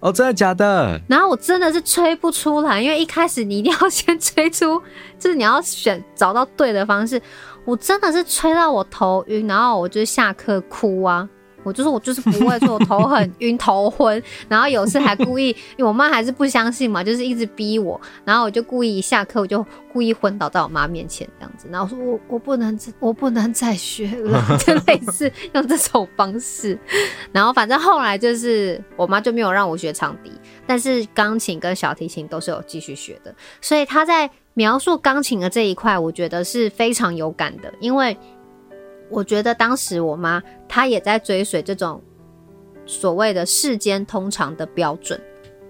[0.00, 1.00] 哦，真的假的？
[1.08, 4.80] 然后我真的是吹不出来，因为一开始你一定要先吹出，
[5.18, 7.20] 就是你要选找到对的方式。
[7.64, 11.28] 我真的是吹到我头晕，然后我就下课哭啊！
[11.62, 14.22] 我就说我就是不会说，我头很 晕，头昏。
[14.48, 18.00] 然后有次还故意，因为我妈还是不相信嘛，就是一直逼我。
[18.24, 21.68] 然后我就故意一下课，我就故意昏倒在我妈面前这样子。
[21.70, 26.78] 然后我说我我不能我不能再学了，就类似用这种方式。
[27.32, 30.32] 然后反正后来就是我妈就没有让我学长笛，
[30.66, 33.34] 但是钢琴跟小提琴都是有继续学的。
[33.60, 34.30] 所以她在。
[34.54, 38.14] 描述钢琴的这一块，我觉得是非常有感的，因为
[39.12, 42.02] 我觉得当时我妈她也在追随这种
[42.86, 45.20] 所谓的世间通常的标准。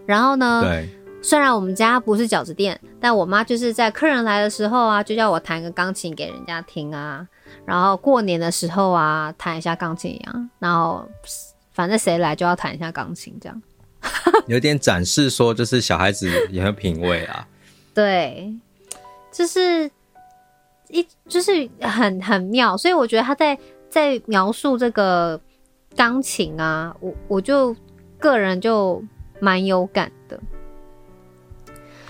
[0.07, 0.89] 然后呢，对，
[1.21, 7.27] 虽然我们家不是饺子店，但我妈就是在客人来的时候啊，就叫我弹个钢琴给人家听啊。
[7.67, 10.51] 然后过年的时候啊，弹一下钢琴一样。
[10.59, 11.07] 然后
[11.73, 13.63] 反正谁来就要弹一下钢琴，这样
[14.47, 17.47] 有点展示说，就是小孩子也很品味啊。
[17.93, 18.55] 对。
[19.33, 19.91] 就是
[20.93, 25.41] 一就是很很妙，所以我觉得他在在描述这个
[25.97, 27.75] 钢琴啊，我我就
[28.19, 29.03] 个人就
[29.41, 30.39] 蛮有感的。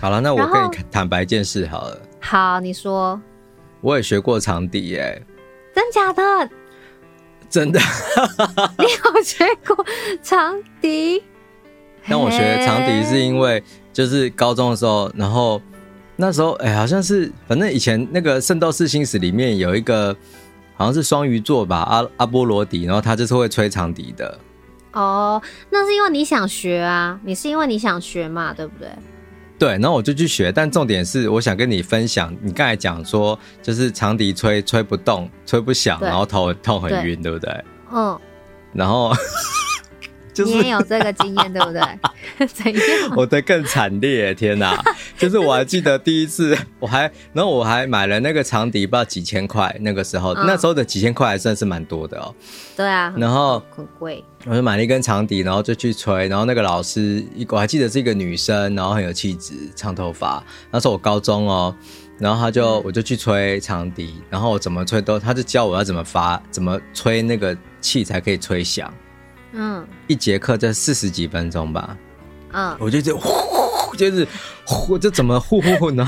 [0.00, 1.96] 好了，那我跟你坦白一件事好了。
[2.20, 3.20] 好，你说。
[3.80, 5.22] 我也学过长笛耶。
[5.72, 6.50] 真假的？
[7.48, 7.78] 真的。
[8.78, 9.86] 你有学过
[10.20, 11.22] 长笛？
[12.08, 15.62] 但我学长笛是因为就是高中的时候，然后。
[16.22, 20.16] 那时候，哎、欸，好像是，反正以前那个《圣斗士星矢》里面有一个，
[20.76, 24.38] 好像是双鱼座吧，阿阿波罗迪，然后他就是会吹长笛的。
[24.92, 28.88] 哦，那是因为你想学啊，你是因为你想学嘛，对不对？
[29.58, 37.64] 对，然后我就去学，但重点是，我想跟你分享，你刚才讲说，就是长笛吹吹不动，吹不响，然后头很痛很晕，对，对不对？
[37.92, 38.16] 嗯。
[38.72, 39.12] 然后。
[40.32, 41.82] 就是、你也有这个经验，对不对？
[42.46, 42.82] 怎样？
[43.16, 44.82] 我的更惨烈，天哪！
[45.18, 49.74] 就是我还记得第一次，我还，然后我还买了那个长笛，不知道几千块。
[49.80, 52.34] 那个时候，嗯、那时候的几千块还算是蛮多的哦。
[52.76, 53.12] 对啊。
[53.16, 54.24] 然后很贵。
[54.44, 56.26] 我就买了一根长笛，然后就去吹。
[56.28, 60.42] 然后那个老师，我还记得是一个女生，然后很有气质，长头发。
[60.70, 61.72] 那时候我高中哦，
[62.18, 68.92] 然后她就，我就去吹长笛，然后我怎么吹都，她就教我要怎么发，怎么吹那个气才可以吹响。
[69.52, 71.96] 嗯，一节课在四十几分钟吧。
[72.52, 74.26] 嗯，我就这呼，就是
[74.64, 76.06] 呼，这怎么呼呼呼呢？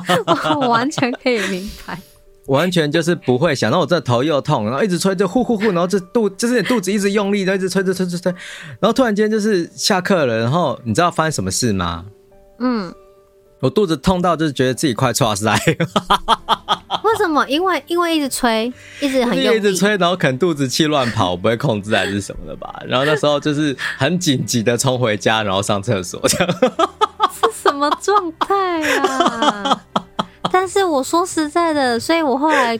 [0.60, 1.98] 我完全可以明白，
[2.46, 8.32] 完全就是不会想到我这头又痛，然后一直吹，就呼呼呼，然后这肚就是你肚子一直用力，然后一直吹吹吹吹吹，
[8.80, 12.04] 然后突然间就是下课了，然后你知道发生什么事吗？
[12.58, 12.92] 嗯。
[13.60, 15.76] 我肚子痛到就是觉得自己快剉赛，为
[17.18, 17.44] 什么？
[17.48, 22.80] 因为因为一直吹，一直很用力，一直吹，然后可能肚子气乱跑，我不会控制还是什么的吧。
[22.88, 29.84] 然后那时候就是很紧急的冲回家，然后上厕所，这样是什么状态啊？
[30.50, 32.78] 但是我说实在的，所以我后来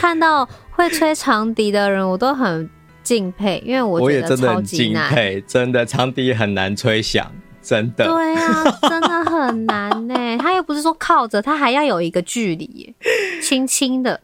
[0.00, 2.70] 看到会吹长笛的人，我都很
[3.02, 7.30] 敬佩，因为我也真的很敬佩，真的长笛很难吹响。
[7.62, 10.14] 真的，对啊， 真的很难呢。
[10.38, 12.94] 他又不是说靠着，他还要有一个距离，
[13.42, 14.20] 轻轻的。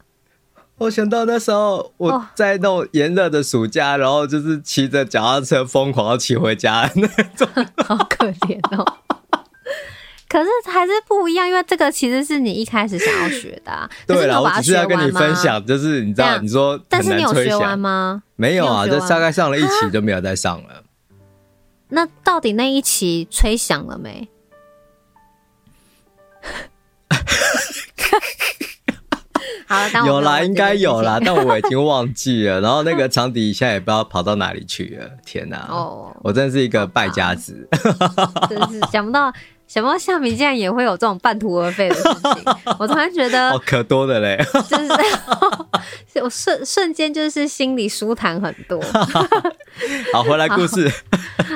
[0.78, 7.48] 我想到那时候我在那种炎热的暑假，然后就是骑着脚踏车疯狂的骑回家的那种，
[7.84, 8.84] 好可怜哦。
[10.28, 13.88] 可是还是不一样，因为这个其实是你一开始想要学的啊。
[14.06, 18.22] 对了，我只是要跟你分享，就是你知道，你说，但是你有学完吗？
[18.36, 20.84] 没有啊，就大概上了一期就没有再上了。
[21.90, 24.28] 那到底那一期吹响了没？
[29.66, 32.58] 好，有啦，应该有啦，但我已经忘记了。
[32.62, 35.10] 然后那个长笛现在也不知道跑到哪里去了。
[35.26, 35.66] 天哪！
[35.68, 37.68] 哦，我真的是一个败家子。
[38.48, 39.30] 真是想不到，
[39.68, 42.44] 想不到夏民竟然也会有这种半途而废的事情，
[42.80, 48.80] 我突然觉得哦，可多的嘞，就是 我瞬瞬间就是心里舒坦很多。
[50.12, 50.90] 好，回来故事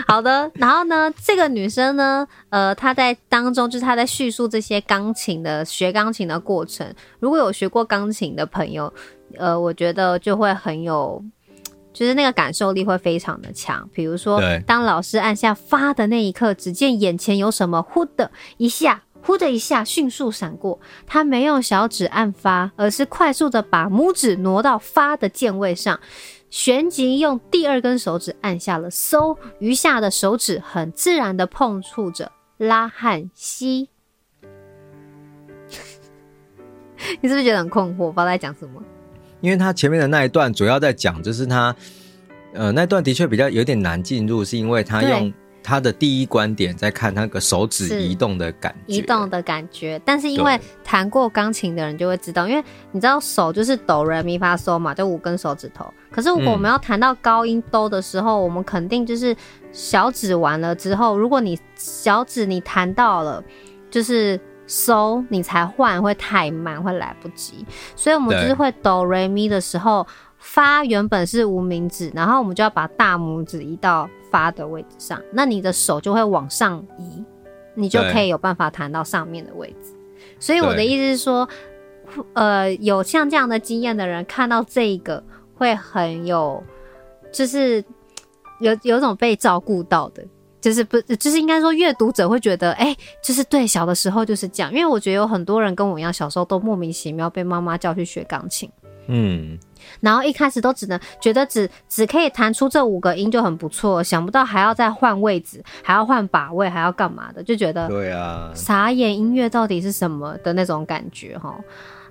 [0.07, 0.17] 好。
[0.17, 6.87] 好的，然后呢，这个女生呢，呃，她在当中就是她在叙述这些钢琴的学钢琴的过程。
[7.19, 8.93] 如果有学过钢琴的朋友，
[9.39, 11.25] 呃，我觉得就会很有。
[11.93, 20.81] 就是那个感受力会非常的强，比如说，当老师按下发的那一刻，只见眼前有什么呼的一下，呼的一下迅速闪过。
[21.07, 26.01] 他没用小指按发，而是快速的把拇指挪到发的键位上，
[26.49, 33.91] 旋即用第二根手指按下了搜，余下的手指很自然的碰触着拉和吸。
[37.21, 38.07] 你是不是觉得很困惑？
[38.07, 38.83] 不知道在讲什么？
[39.43, 41.77] 因为他前面的那一段主要在讲，就是他，
[42.55, 45.31] 呃，那段的确比较有点难进入，是因为他用
[45.63, 50.01] 他的第一观点在看那个手指移动的感觉，移动的感觉。
[50.05, 55.93] 但是因为弹过钢琴的人就会知道，因为你知道手就是哆来咪发嗦嘛，就五根手指头。
[56.11, 59.37] 可是如果我们要弹到高音哆的时候，嗯，我们肯定就是
[59.73, 63.43] 小指完了之后，如果你小指你弹到了，
[63.91, 64.41] 就是。
[64.67, 70.07] 收你才换会太慢，会来不及，所以我们就是会哆瑞咪的时候，
[70.39, 77.25] 发原本是无名指，然后我们就要把大拇指移到发的位置上，那你的手就会往上移，
[77.75, 79.93] 你就可以有办法弹到上面的位置。
[80.39, 81.49] 所以我的意思是说，
[82.33, 85.23] 呃，有像这样的经验的人看到这个
[85.55, 86.63] 会很有，
[87.31, 87.85] 就是
[88.61, 90.25] 有有种被照顾到的。
[90.63, 94.73] 就是不，就是应该说，阅读者会觉得，哎、欸，就是对，小的时候就是这样。
[94.73, 98.71] 因为我觉得有很多人跟我一样，小时候都莫名其妙被妈妈叫去学钢琴，
[99.09, 99.59] 嗯，
[99.99, 111.59] 然后一开始都只能觉得只只可以弹出这五个音就很不错，想不到还要再换位置，还要换把位，还要干嘛的，就觉得对啊，傻眼，音乐到底是什么的那种感觉哈。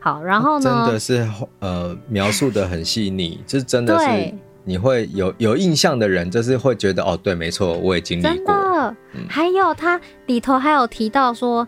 [0.01, 1.29] 好，然后呢，真的是
[1.59, 4.33] 呃描述的很细腻，就是真的是。
[4.63, 8.29] 你会有有印象的人，就是会觉得哦，对，没错，我也经历过。
[8.29, 11.67] 真的，嗯、还有他里头还有提到说，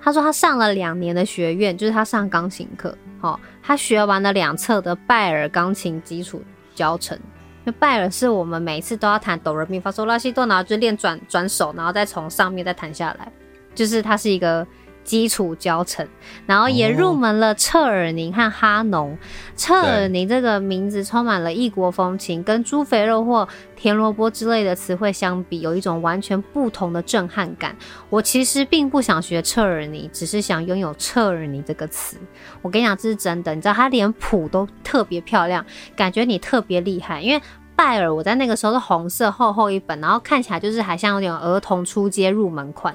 [0.00, 6.42] 他说他上了两年的学院，就是他上钢琴课，好、哦，他学完了两册的拜尔钢琴基础
[6.74, 7.18] 教程。
[7.64, 13.30] 那拜尔是我们每一次都要弹哆来咪发嗦拉西哆，然后就练转转手，然后再从上面再弹下来，
[13.74, 14.66] 就是它是一个。
[15.04, 16.06] 基础教程，
[16.46, 19.16] 然后也入门了彻尔宁和哈农。
[19.56, 27.76] 彻尔宁这个名字充满了异国风情，跟猪肥肉或甜萝卜之类的词汇相比，有一种完全不同的震撼感。
[28.08, 32.16] 我其实并不想学彻尔尼，只是想拥有彻尔尼这个词。
[32.62, 33.54] 我跟你讲，这是真的。
[33.54, 35.64] 你知道，它连谱都特别漂亮，
[35.96, 37.20] 感觉你特别厉害。
[37.20, 37.42] 因为
[37.80, 42.94] 拜尔，我在那个时候是红色厚厚一本，然后看起来就是还像有点儿童初阶入门款。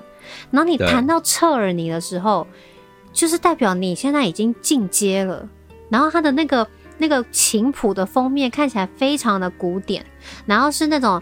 [0.51, 2.45] 然后你谈到彻尔尼的时候，
[3.11, 5.49] 就是代表你现在已经进阶了。
[5.89, 6.67] 然后它的那个
[6.99, 10.05] 那个琴谱的封面看起来非常的古典，
[10.45, 11.19] 然后是那种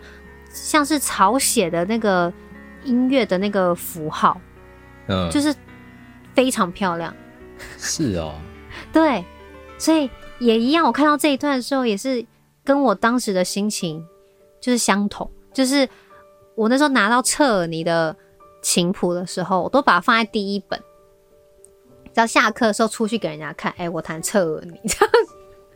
[0.50, 2.34] 像是草写的那个
[2.84, 4.42] 音乐的那个符号，
[5.08, 5.56] 嗯，就是
[6.34, 7.16] 非常漂亮。
[7.78, 8.34] 是哦，
[8.92, 9.24] 对，
[9.78, 10.10] 所以
[10.40, 10.86] 也一样。
[10.86, 12.26] 我看到这一段的时候，也是
[12.64, 14.06] 跟我当时的心情
[14.60, 15.88] 就是相同，就是
[16.56, 18.16] 我那时候拿到彻尔尼的。
[18.66, 20.80] 琴谱的时候，我都把它放在第一本，
[22.14, 25.14] 只要下课的时候出去给人家看，哎、欸，我弹彻尔尼这样。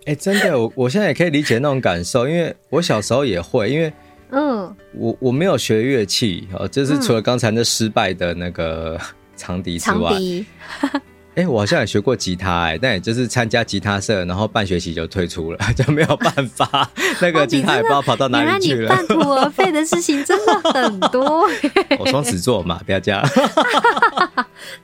[0.05, 3.91] 哎、欸，真的，我我现在也可以理解那种感受，因为我小时候也会，因为
[4.29, 8.97] 嗯，我我没有学乐器，哦，就是除了刚才那失败的那个
[9.35, 10.11] 长笛之外。
[10.13, 11.01] 长
[11.37, 16.89] 哎、欸，我好像也学过吉他、欸，哎，但也就是参加吉他社，然后半学期就退出了， 就没有办法。
[17.21, 18.89] 那个吉他也不知道跑到哪里去了。
[18.89, 21.47] 半途而废的事情真的很多。
[21.99, 23.21] 我双子座嘛，不要这样。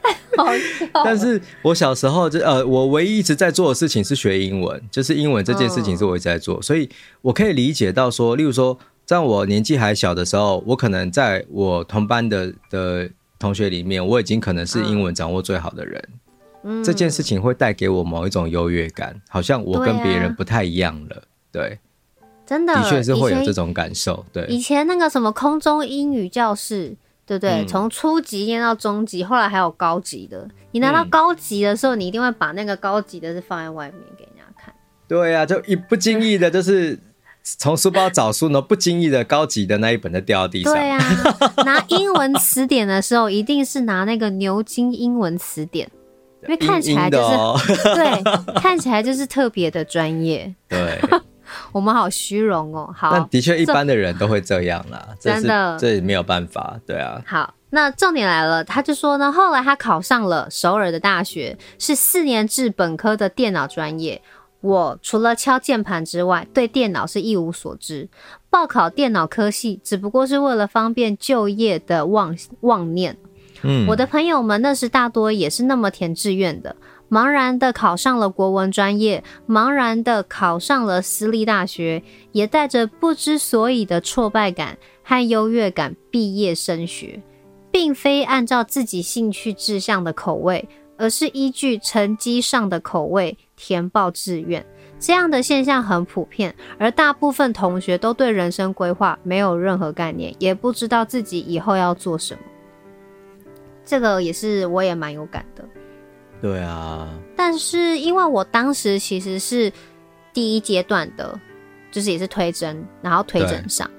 [0.04, 0.88] 太好笑。
[1.04, 6.88] 但是我小时候就呃，我唯一一直在做的事情是学英文，就是英文这件事情是我一直在做，嗯、所以
[7.24, 8.78] 我可以理解到说，例如说，
[9.08, 16.00] 在我年纪还小的时候，我可能在我同班的的同学里面，我已经可能是英文掌握最好的人。
[16.12, 16.20] 嗯
[16.64, 21.24] 嗯、这件事情会带给我某一种优越感，好像我跟别人不太一样了。
[21.52, 21.80] 对，啊、对，
[22.46, 24.26] 真的，的确是会有这种感受。
[24.32, 26.96] 对，以前那个什么空中英语教室，
[27.26, 27.66] 对不对？
[27.66, 30.48] 从、嗯、初级念到中级，后来还有高级的。
[30.72, 34.74] 你拿到高级的时候，嗯、你一定会把那个高级的是放在外面给人家看。
[35.08, 36.98] 对呀、啊，就一不经意的，就是
[37.44, 40.74] 从书包找书呢，不经意的高级的那一本就掉到地上。
[40.74, 45.92] 对呀、啊， 拿英文词典的时候，一定是拿那个牛津英文词典。
[46.44, 47.18] 因为看起来就
[47.58, 50.54] 是， 对，看起来就是特别的专业。
[50.68, 51.00] 对，
[51.72, 52.94] 我们好虚荣哦。
[52.96, 57.22] 好，但的确一般的人都会这样啦，真的，这也没有办法，对啊。
[57.26, 64.22] 好，那重点来了，他就说呢，后来他考上了首尔的大学，是四年制本科的电脑专业。
[64.62, 68.08] 我除了敲键盘之外，对电脑是一无所知。
[68.50, 73.18] 报考电脑科系，只不过是为了方便就业的妄妄念。
[73.88, 76.76] 我的朋友们那时大多也是那么填志愿的，
[77.10, 87.22] 茫然的考上了国文专业，茫然的考上了私立大学，也带着不知所以的挫败感和优越感毕业升学，
[87.72, 90.68] 并非按照自己兴趣志向的口味。
[90.96, 94.64] 而是依据成绩上的口味填报志愿，
[95.00, 96.56] 这样的现象很普遍。
[96.78, 102.42] 而大部分同学都对人生规划没有任何概念，也不知道自己以后要做什么。
[103.86, 105.64] 这个也是我也蛮有感的。
[106.42, 107.10] 对啊。
[107.36, 109.72] 但是因为我当时其实是
[110.34, 111.40] 第一阶段的，
[111.92, 113.90] 就是也是推针，然后推甄上，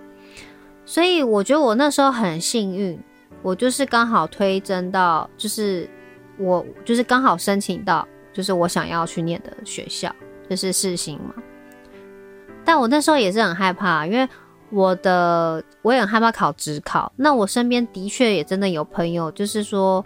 [0.84, 2.98] 所以我觉得我那时候很幸运，
[3.42, 5.88] 我就是刚好推针到就是。
[6.36, 10.12] 我就是刚好申请到，就是我想要去念的学校，
[10.50, 11.32] 就是世新嘛。
[12.64, 14.28] 但我那时候也是很害怕，因为
[14.74, 17.12] 我的我也很害怕考职考。
[17.16, 20.04] 那我身边的确也真的有朋友，就是说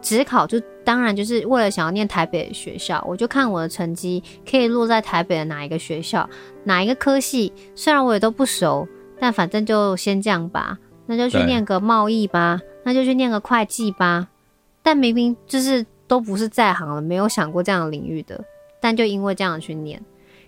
[0.00, 6.28] 职考就当然就是为了想要念台北的学校，我就看我的成绩可以落在台北的哪一个学校，
[6.64, 7.52] 哪一个科系。
[7.74, 8.88] 虽然我也都不熟，
[9.20, 10.78] 但反正就先这样吧。
[11.10, 14.28] 那就去念个贸易吧，那就去念个会计吧。
[14.82, 18.44] 但明明就是都不是在行了，没有想过这样的领域的，
[18.78, 20.04] 但就因为这样去念。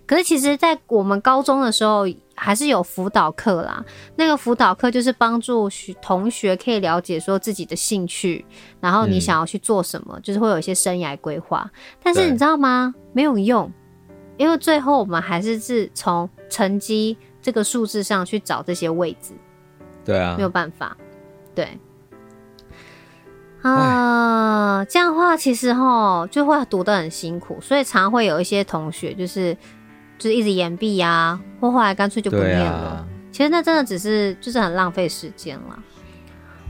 [0.06, 2.06] 可是其实，在我们高中的时候，
[2.42, 3.84] 还是有辅导课啦。
[4.16, 8.44] 那个辅导课就是帮助学同学可以了解说自己的兴趣，
[8.80, 11.70] 然后你想要去做什么，嗯、就是会有一些生涯规划。
[12.02, 12.94] 但是你知道吗？
[13.12, 13.70] 没有用，
[14.38, 19.34] 因为最后我们还是是从成绩这个数字上去找这些位置。
[20.02, 20.96] 对啊，没有办法，
[21.54, 21.78] 对。
[23.62, 29.54] 啊，这样的话其实哈就会读得很辛苦，所以常会有一些同学就是
[30.20, 32.88] 就是一直延毕啊，或后来干脆就不念了。
[32.88, 35.82] 啊、其实那真的只是就是很浪费时间了。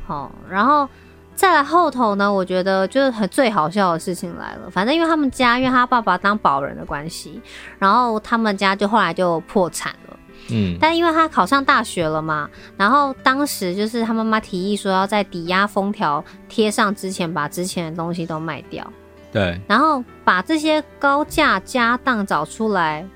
[0.07, 0.89] 好，然后
[1.35, 4.71] 再来后头呢，我觉得就是很最好笑的事情来了。
[4.71, 7.43] 反正因为他们家，因为他爸爸当保人的关系，
[7.79, 10.17] 然后他们家就后来就破产了。
[10.53, 18.85] 嗯，但因为他考上大学了嘛，然后当时就是他妈妈提议说要在抵押封条贴上之前，把之前的东西都卖掉。
[19.33, 23.07] 对，然后把这些高价家当找出来，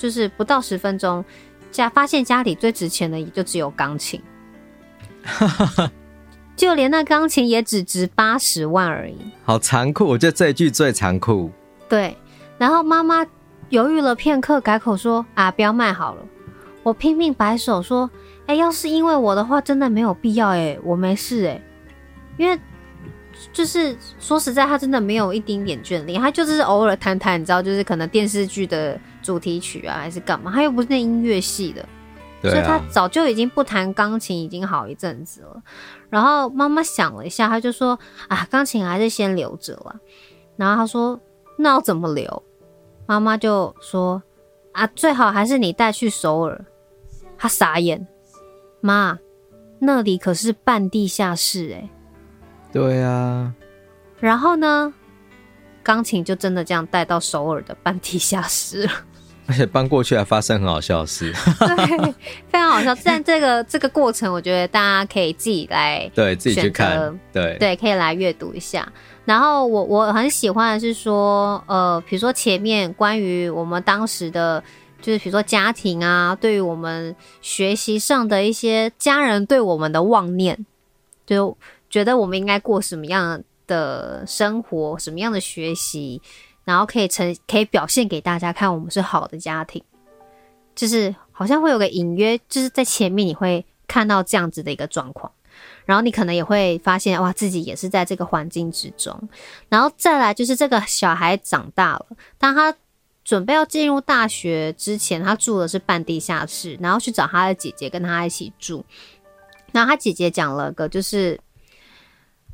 [0.00, 1.22] 就是不到十分钟，
[1.70, 4.18] 家发现家里最值钱的也就只有钢琴，
[6.56, 9.18] 就连那钢琴也只值八十万而已。
[9.44, 11.50] 好残酷，我觉得这一句最残酷。
[11.86, 12.16] 对，
[12.56, 13.26] 然后妈妈
[13.68, 16.22] 犹豫了片刻，改口说：“啊，不要卖好了。”
[16.82, 18.10] 我拼命摆手说
[18.48, 21.62] ：“哎、欸，要是因为我的话，真的没有必要哎、欸，我没事哎、欸，
[22.38, 22.58] 因为
[23.52, 31.88] 就是说实在，他真的没有一丁点眷恋，他就是偶尔弹弹，你知道，就是可能电视剧的主题曲啊，还是干嘛，他又不是那音乐系的，
[32.42, 35.62] 所以他早就已经不弹钢琴，已经好一阵子了。
[36.08, 37.98] 然后妈妈想了一下，他就说：
[38.28, 39.96] 啊，钢琴还是先留着了。
[40.56, 41.18] 然后他说：
[41.56, 42.42] 那要怎么留？
[43.06, 44.22] 妈妈就说：
[44.72, 46.64] 啊，最好还是你带去首尔。”
[47.38, 48.06] 他傻眼，
[48.80, 49.18] 妈，
[49.78, 51.88] 那里可是半地下室哎。
[52.70, 53.54] 对啊。
[54.18, 54.92] 然后呢，
[55.82, 58.92] 钢琴就真的这样带到首尔的半地下室了。
[59.50, 61.32] 而且搬过去还发生很好笑的事。
[61.58, 62.14] 对，
[62.48, 62.94] 非常好笑。
[63.04, 68.90] 但这个这个过程，我觉得大家可以自己来对自己去看，对对，可以来阅读一下。
[69.24, 74.62] 然后我我很喜欢的是说，呃，比如说前面关于我们当时的。
[75.02, 80.66] 就是比如说家庭啊，对于我们学习上的一些家人对我们的妄念，
[81.24, 81.56] 就
[81.88, 86.20] 觉得我们应该过什么样的生活，什么样的学习，
[86.64, 89.82] 然后可以成可以表现给大家看，我们是好的家庭。
[90.74, 95.30] 就是好像会有个隐约，就是在前面你会看到这样子的一个状况，
[95.84, 99.28] 然后你可能也会发现哇，自己也是在这个环境之中。
[99.68, 102.06] 然后再来就是这个小孩长大了，
[102.38, 102.74] 当他。
[103.22, 108.84] 准备要进入大学之前，他住的是半地下室，然后去找他的姐姐跟他一起住。
[109.72, 111.38] 然后他姐姐讲了个，就是，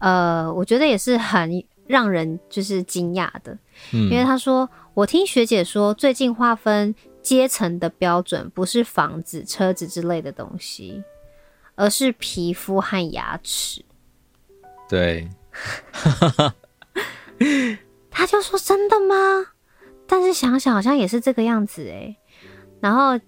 [0.01, 3.57] 呃，我觉得也是很让人就是惊讶的，
[3.93, 11.03] 嗯，因为他说，我听学姐说，最近划分阶层的标准不是房子、车子之类的东西，
[11.75, 13.85] 而是皮肤和牙齿。
[14.89, 15.29] 对，
[18.11, 19.15] 他就说：“真的吗？”
[20.07, 22.17] 但是想想好像也是这个样子诶，
[22.81, 23.19] 然后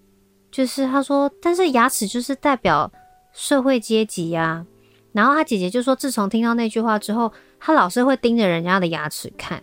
[0.50, 2.90] 就是他说，但是牙齿就是代表
[3.32, 4.64] 社会阶级呀。
[5.12, 9.60] 然后他姐姐就说，自从听到那句话之后，他老是会盯着人家的牙齿看，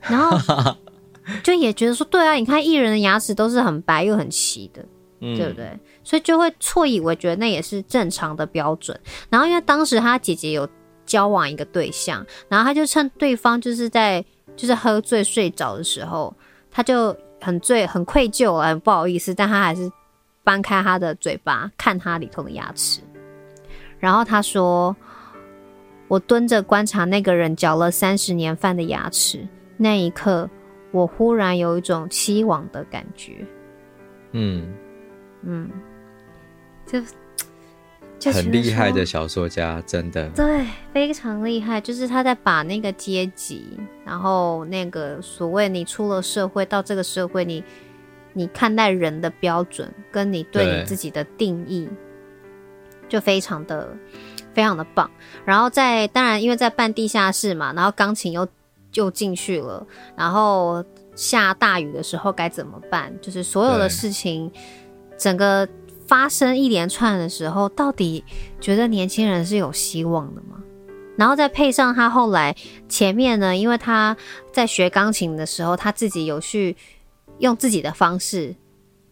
[0.00, 0.76] 然后
[1.42, 4.84] 就也觉得说，对啊，你看艺人的牙齿都是很白又很齐的，
[5.20, 5.78] 嗯、对不对？
[6.02, 8.98] 所以就会错以为觉得那也是正常的标准。
[9.28, 10.68] 然后因为当时他姐姐有
[11.06, 14.24] 交往一个对象，然后他就趁对方就是在
[14.56, 16.34] 就是喝醉睡着的时候，
[16.70, 19.90] 他就很醉很愧疚啊，很不好意思，但他还是
[20.42, 23.00] 掰开他的嘴巴看他里头的牙齿。
[23.98, 24.96] 然后他说
[26.08, 29.46] ：“我蹲着观察那个人嚼了三十年饭的牙齿，
[29.82, 30.48] 那一刻，
[30.90, 33.46] 我忽然有一种期望的感觉。”
[34.32, 34.72] 嗯
[35.42, 35.70] 嗯，
[36.84, 37.00] 就，
[38.18, 41.80] 就很厉害的小说家，真的对，非常厉害。
[41.80, 47.64] 就是他在把那个阶级，然后那个所谓你出了社会到这个社会，你
[48.34, 51.88] 你看待人的标准，跟你对你自己的定义。
[53.08, 53.92] 就非常的
[54.54, 55.10] 非常的棒，
[55.44, 58.46] 然后在当然因为在办地下室嘛，然后钢琴又
[58.90, 59.86] 就进去了，
[60.16, 60.84] 然后
[61.14, 63.12] 下大雨的时候该怎么办？
[63.20, 64.50] 就是所有的事情，
[65.18, 65.68] 整个
[66.06, 68.24] 发生一连串的时候，到底
[68.60, 70.62] 觉得年轻人是有希望的吗？
[71.16, 72.56] 然后再配上他后来
[72.88, 74.16] 前面呢，因为他
[74.52, 76.76] 在学钢琴的时候，他自己有去
[77.38, 78.56] 用自己的方式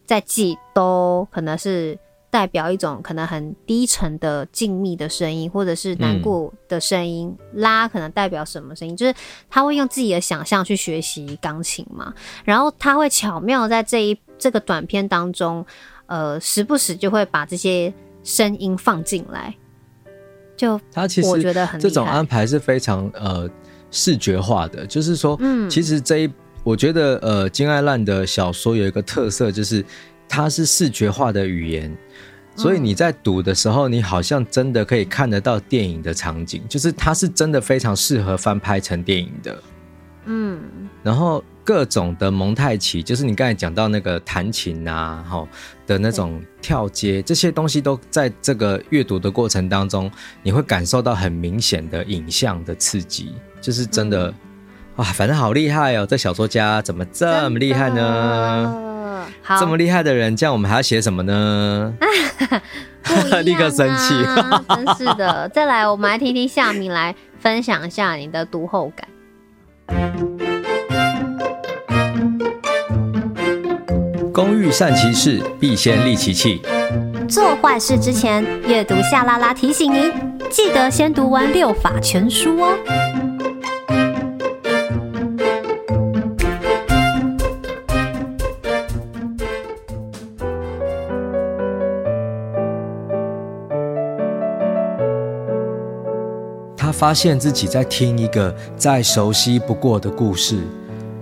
[0.05, 1.97] 在记，都可能是。
[2.31, 7.35] 代表一种可能很低沉的静谧的声音，或者是难过的声音。
[7.53, 8.95] 嗯、拉可能代表什么声音？
[8.95, 9.13] 就是
[9.49, 12.13] 他会用自己的想象去学习钢琴嘛，
[12.45, 15.65] 然后他会巧妙在这一这个短片当中，
[16.05, 19.55] 呃，时不时就会把这些声音放进来。
[20.55, 23.49] 就他其实我觉得很这种安排是非常呃
[23.89, 26.29] 视觉化的，就是说，嗯，其实这一
[26.63, 29.83] 我觉得呃金爱烂的小说有一个特色，就是
[30.27, 31.97] 它是视觉化的语言。
[32.59, 39.63] 所以你在读的时候，你好像真的可以看得到电影的场景，就是它是真的非常适合翻拍成电影的。
[40.25, 40.59] 嗯，
[41.01, 45.47] 然后各种的蒙太奇，就是你刚才讲到那个弹琴啊，吼
[45.87, 50.11] 的那种跳接，这些东西都在这个阅读的过程当中，
[50.43, 54.33] 你会感受到很明显的影像的刺激，就是真的，
[54.97, 56.05] 哇，反正好厉害哦！
[56.05, 58.88] 这小说家怎么这么厉害呢？
[59.57, 61.93] 这么厉害的人，这样我们还要写什么呢？
[63.03, 64.13] 啊、 立刻生气，
[64.75, 65.49] 真是的。
[65.49, 69.07] 再来，我们来听听夏明来分享一下你的读后感。
[74.33, 76.61] 工欲善其事，必先利其器。
[77.27, 80.11] 做坏事之前，阅读夏拉拉提醒您，
[80.49, 82.77] 记得先读完六法全书哦。
[96.99, 100.59] 发现自己在听一个再熟悉不过的故事，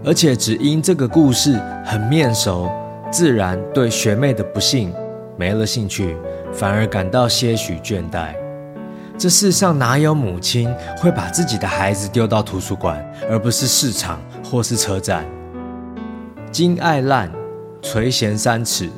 [0.03, 1.55] 而且只因这个故事
[1.85, 2.67] 很面熟，
[3.11, 4.91] 自然对学妹的不幸
[5.37, 6.17] 没了兴趣，
[6.51, 8.33] 反而感到些许倦怠。
[9.19, 10.67] 这世上哪有母亲
[10.97, 12.99] 会把自己的孩子丢到图书馆，
[13.29, 15.23] 而不是市场或是车站？
[16.51, 17.31] 金爱烂，
[17.83, 18.89] 垂涎三尺，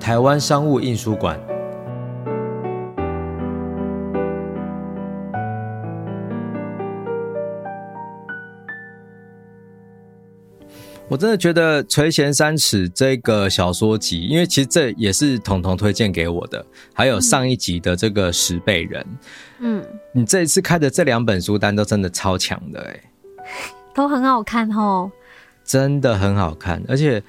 [0.00, 1.38] 台湾商务印书馆。
[11.14, 19.06] 我真的觉得《垂涎三尺》这个小说集，因为其实这也是彤彤推荐给我的，还有上一集的这个十倍人，
[19.60, 19.80] 嗯，
[20.12, 23.00] 你这一次开的这两本书单都真的超强的哎，
[23.94, 25.08] 都很好看哦，
[25.64, 27.22] 真的很好看，而且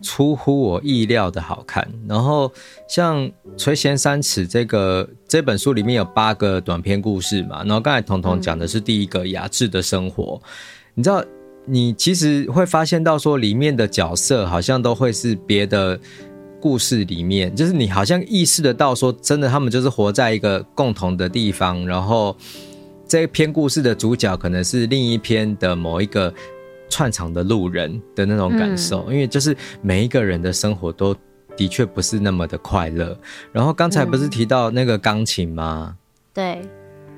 [0.00, 1.84] 出乎我意料的好看。
[2.06, 2.48] 然后
[2.88, 3.26] 像
[3.56, 10.40] 《垂涎三尺》这个这本书里面有八个短篇故事嘛，然后刚才彤彤讲的是第一个雅致的生活，
[10.94, 11.20] 你知道。
[11.64, 15.98] 你其实会发现到说，里面的角色好像都会是别的
[16.60, 22.36] 故事里面，就是你好像意识得到说，真的他们就是活在一个共同的地方，然后
[23.06, 26.32] 这一篇故事的主角可能是另一篇的某一个
[26.88, 31.14] 串场的路人的那种感受，因为就是每一个人的生活都
[31.56, 33.16] 的确不是那么的快乐。
[33.52, 35.96] 然后刚才不是提到那个钢琴吗？
[36.34, 36.60] 对，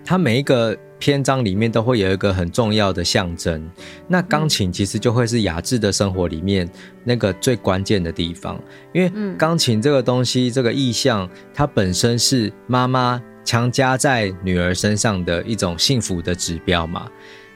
[0.05, 0.77] 他每一个。
[1.05, 3.63] 篇章里面都会有一个很重要的象征，
[4.09, 6.67] 那钢琴其实就会是雅致的生活里面
[7.05, 8.59] 那个最关键的地方，
[8.95, 17.07] 因为钢琴这个东西，这个意象，它本身是妈妈强加在女儿身上的一种幸福的指标嘛。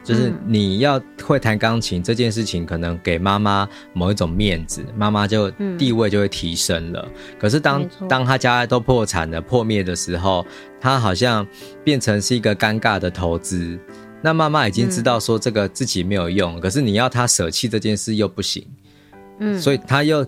[0.09, 7.07] 就是你要会弹钢琴这件事情，可能给妈妈某一种面子，妈妈就地位就会提升了。
[7.39, 10.47] 可是当当他家都破产了、破灭的时候，
[10.81, 11.47] 他好像
[11.85, 13.79] 变成是一个尴尬的投资。
[14.23, 18.67] 那妈妈已经知道说这个自己没有用，可是你要他舍弃这件事又不行。
[19.41, 20.27] 嗯，所以他又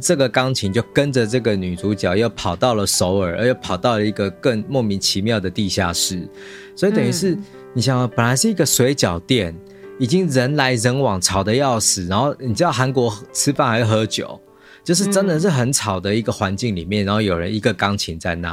[0.00, 6.26] 这个钢琴就跟着这个女主角又跑到了首尔，而又跑到了一个更莫名其妙的地下室。
[6.74, 7.36] 所以等于是。
[7.78, 9.56] 你想，本来是一个水饺店，
[10.00, 12.08] 已经人来人往，吵得要死。
[12.08, 14.40] 然后你知道韩国吃饭还要喝酒，
[14.82, 17.04] 就是真的是很吵的一个环境里面。
[17.06, 18.48] 然后有人一个钢琴在那，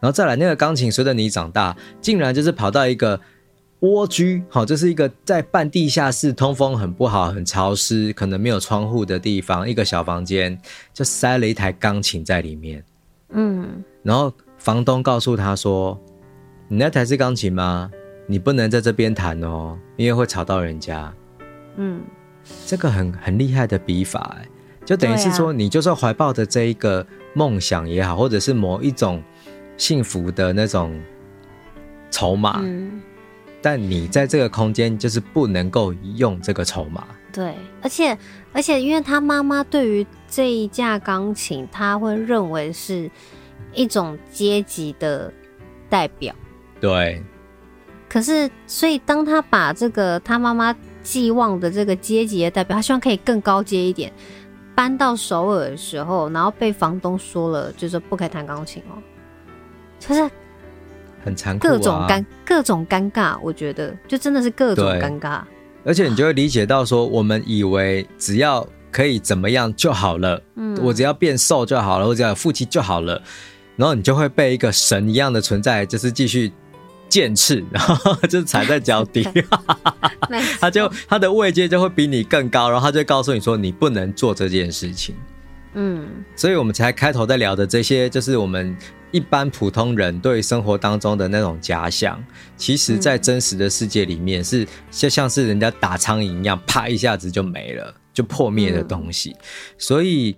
[0.00, 3.20] 然后再来那个钢琴随着你长大，竟然就是跑到一个
[3.78, 10.60] 蜗居，好，这是一个在半地下室，通风很不好，很潮湿，可能没有窗户的地方，一个小房间
[10.92, 12.84] 就塞了一台钢琴在里面。
[13.30, 15.96] 嗯，然后房东告诉他说
[16.66, 17.88] ：“你那台是钢琴吗？”
[18.26, 21.12] 你不能在这边弹哦，因为会吵到人家。
[21.76, 22.02] 嗯，
[22.66, 24.48] 这个很很厉害的笔法，哎，
[24.84, 29.22] 就等于是说，你就算怀抱着这一个梦想也好，或者是某一种
[29.76, 30.98] 幸福的那种
[32.10, 33.02] 筹码，嗯，
[33.60, 37.06] 但你在这个空间就是不能够用这个筹码。
[37.32, 38.16] 对，而且
[38.52, 43.10] 而且，因为他妈妈对于这一架钢琴，他会认为是
[43.72, 45.32] 一种阶级的
[45.90, 46.34] 代表。
[46.80, 47.22] 对。
[48.14, 54.12] 可是，所以当他把这个他妈妈寄望的这个阶级的代表，他希望可以更高阶一点，
[54.72, 59.02] 搬到首尔的时候，然后被房东说了，就是不可以弹钢琴哦，
[59.98, 60.30] 就是
[61.24, 65.40] 很残酷，各种尴各种尴尬，我觉得就真的是各种尴尬。
[65.84, 73.20] 而且你就会理解到说，我们以为只要可以怎么样就好了，嗯，我只要变瘦就好了，我只要有腹肌就好了，
[73.74, 76.52] 然后你就会被一个神一样的存在，就是继续。
[77.08, 79.26] 剑刺， 然后就踩在脚底，
[80.60, 85.14] 他就他的位阶就会比你更高，然后他就告诉你说，你不能做这件事情。
[85.74, 88.76] 嗯，所以我们才开头在聊的这些，就是我们
[89.10, 92.22] 一般普通人对生活当中的那种假想，
[92.56, 99.34] 其实在真实的世界里面是就像是人家打苍蝇一样，啪一下子就没了，就破灭的东西，
[99.78, 100.36] 所以。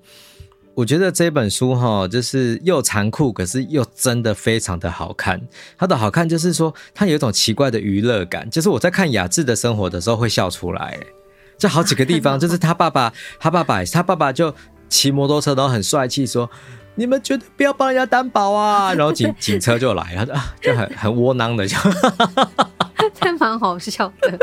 [0.77, 5.41] 我觉得这本书哈，就是又残酷，可是又真的非常的好看。
[5.79, 10.99] 它的好看就是说，它有一种奇怪的娱乐感，就是我在看雅致的生活的时候会笑出来。
[11.57, 13.11] 就好几个地方，就是他爸爸，
[13.41, 14.55] 他爸爸，他爸爸就
[14.91, 16.51] 骑摩托车，然后很帅气说
[16.95, 18.93] ：“你们绝对不要帮人家担保啊！
[18.95, 21.75] ”然后警警车就来了，就很很窝囊的，就
[23.19, 24.39] 还蛮好笑的。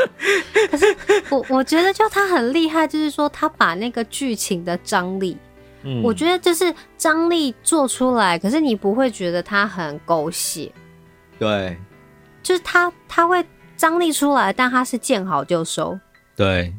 [0.71, 0.85] 可是
[1.29, 5.37] 我我觉得就他很厉害，就是说他把那个剧情的张力。
[5.83, 10.71] 嗯，我觉得就是张力做出来，可是你不会觉得它很狗血。
[11.37, 11.77] 对，
[12.41, 15.99] 就是它它会张力出来，但它是见好就收。
[16.35, 16.73] 对，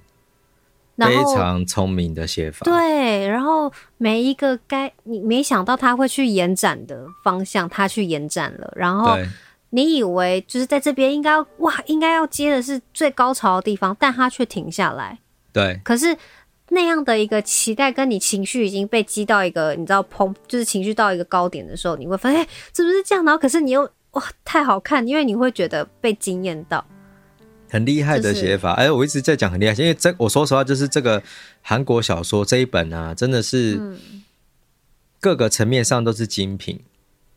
[0.96, 2.64] 非常聪明的写法。
[2.64, 8.72] 对，然后每一个该你没想到他会去延展的方向，他去延展了。
[8.74, 9.18] 然后
[9.70, 15.18] 你以为就是在这边应该哇，应该要接的是最高潮的地方，但他却停下来。
[15.52, 16.16] 对，可是。
[16.74, 23.24] 那样的一个期待，跟你情绪已经被激到一个，你知道，砰，就是情绪到一个高点的时候，你会发现，欸，是不是这样？
[23.24, 26.84] 然后，可是你又哇，太好看，因为你会觉得被惊艳到，
[27.70, 28.72] 很厉害的写法。
[28.72, 31.22] 哎，就是，我一直在讲很厉害，因为这我说实话，就是这个
[31.62, 33.80] 韩国小说这一本啊，真的是
[35.20, 36.80] 各个层面上都是精品。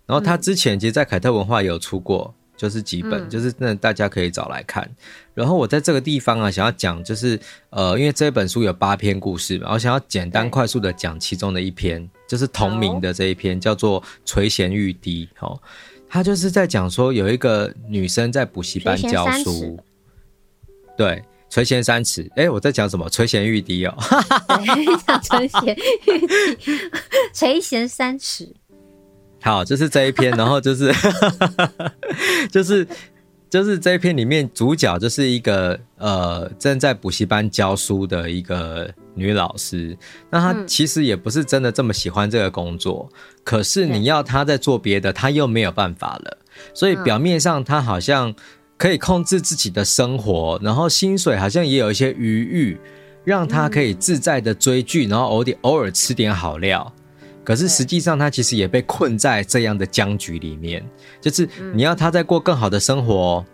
[0.06, 2.34] 然后他之前其实，在凯特文化有出过。
[2.58, 4.90] 就是几本，嗯、就是那大家可以找来看。
[5.34, 7.40] 然后我在这个地方啊，想要讲就是
[7.70, 15.30] 呃，因为这本书有八篇故事嘛，我想要简单快速的讲其中的一篇，就是同名的这一篇，叫做《垂涎欲滴》。
[15.46, 15.62] 哦，
[16.10, 19.80] 他就是在讲说有一个女生在补习班教书，
[20.98, 22.28] 对，垂涎三尺。
[22.36, 23.08] 哎，我在讲什么？
[23.08, 23.94] 垂涎欲滴哦，
[25.22, 25.76] 垂涎欲
[26.58, 26.72] 滴，
[27.32, 28.56] 垂涎三尺。
[29.42, 30.92] 好，就是这一篇，然后就是，
[32.52, 32.86] 就是，
[33.50, 39.98] 就是这一篇里面主角就是一个呃正在补习班教书的一个女老师，
[40.30, 43.08] 那她其实也不是真的这么喜欢这个工作，
[43.44, 46.38] 可是你要她在做别的，她又没有办法了，
[46.74, 48.34] 所以表面上她好像
[48.76, 52.78] 可以控制自己的生活，然后薪水好像也有一些余裕，
[53.24, 56.92] 让她可以自在的追剧，然后偶点偶尔吃点好料。
[57.48, 60.86] 可是实际上，他其实也被困在这样的僵局里面，
[61.22, 63.46] 就是你要他再过更好的生活，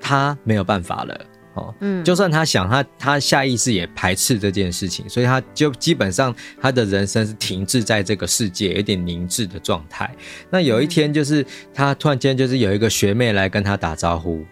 [0.00, 1.72] 他没有办法了哦。
[1.82, 10.12] 嗯，就算他想，他他下意识也排斥这件事情，所以他就基本上他的人生是停滞在这个世界，有点凝滞的状态。
[10.50, 14.44] 那有一天，就是他突然间就是有一个学妹来跟他打招呼，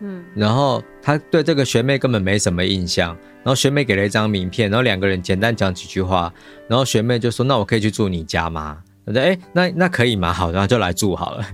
[0.00, 6.32] 嗯，然后他对这个学妹根本没什么印象，然后学妹给了一张名片，然后两个人简单讲几句话，
[6.68, 10.32] 然后学妹就说：“那我可以去住你家吗？”我说：“哎，那那可以吗？
[10.32, 11.44] 好，然后就来住好了。”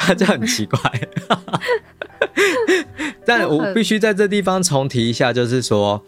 [0.00, 0.78] 他就很奇怪。
[3.24, 6.04] 但我必须在这地方重提一下，就是说。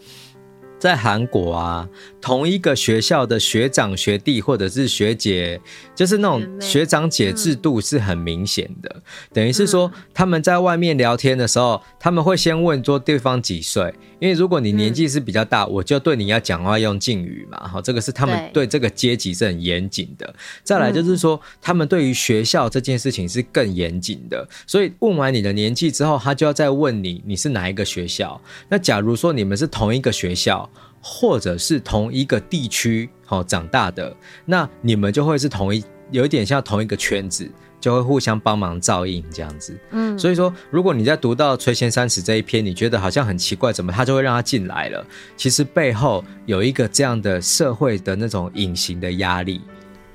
[0.77, 1.87] 在韩国啊，
[2.25, 5.61] 同一个学校的学长学弟或者是学姐，
[5.93, 8.91] 就是那种学长姐制度是很明显的。
[8.95, 9.01] 嗯、
[9.31, 17.67] 等于是说，他们在外面聊天的时候，他们会先问说对方几岁，因为如果你年纪是比较大，嗯、我就对你要讲话用敬语嘛。
[17.67, 20.33] 好，这个是他们对这个阶级是很严谨的。
[20.63, 24.49] 再来就是说，他们对于学校这件事情是更严谨的。
[24.65, 28.41] 所以问完你的年纪之后，他就要再问你你是哪一个学校。
[28.67, 30.67] 那假如说你们是同一个学校。
[31.07, 34.11] 或者是同一个地区好长大的，
[34.43, 37.47] 那你们就会是同一，有一点像同一个圈子，
[37.79, 39.77] 就会互相帮忙照应这样子。
[39.91, 45.05] 嗯，所以说，如果你在读到垂涎三尺这一篇，你觉得好像很奇怪，怎么他就会让他进来了？
[45.37, 49.61] 其实背后有一个这样的社会的那种隐形的压力。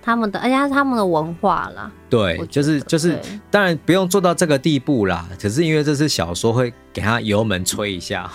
[0.02, 1.90] 他们的，而且是他们的文化啦。
[2.08, 3.18] 对，就是就是，
[3.50, 5.28] 当然不用做到这个地步啦。
[5.40, 8.28] 可是因为这是小说，会给他油门吹一下，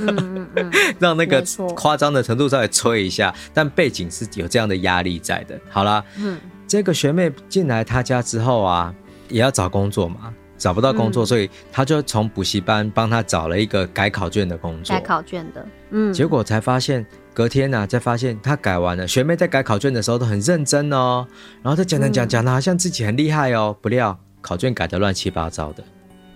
[0.00, 1.44] 嗯嗯嗯、 让那个
[1.74, 3.34] 夸张的程度稍微吹一下。
[3.52, 5.58] 但背景是有这样的压力在的。
[5.68, 8.94] 好啦，嗯，这个学妹进来他家之后啊，
[9.28, 14.94] 也要找工作嘛，找不到工作，嗯、所以他就从补习班帮他找了一个改考卷的工作。
[14.96, 17.04] 改考卷的，嗯，结果才发现。
[17.32, 19.06] 隔天呢、啊，才发现他改完了。
[19.06, 21.26] 学妹在改考卷的时候都很认真哦，
[21.62, 23.76] 然后他讲讲讲讲的，好像自己很厉害哦。
[23.80, 25.84] 不料考卷改的乱七八糟的。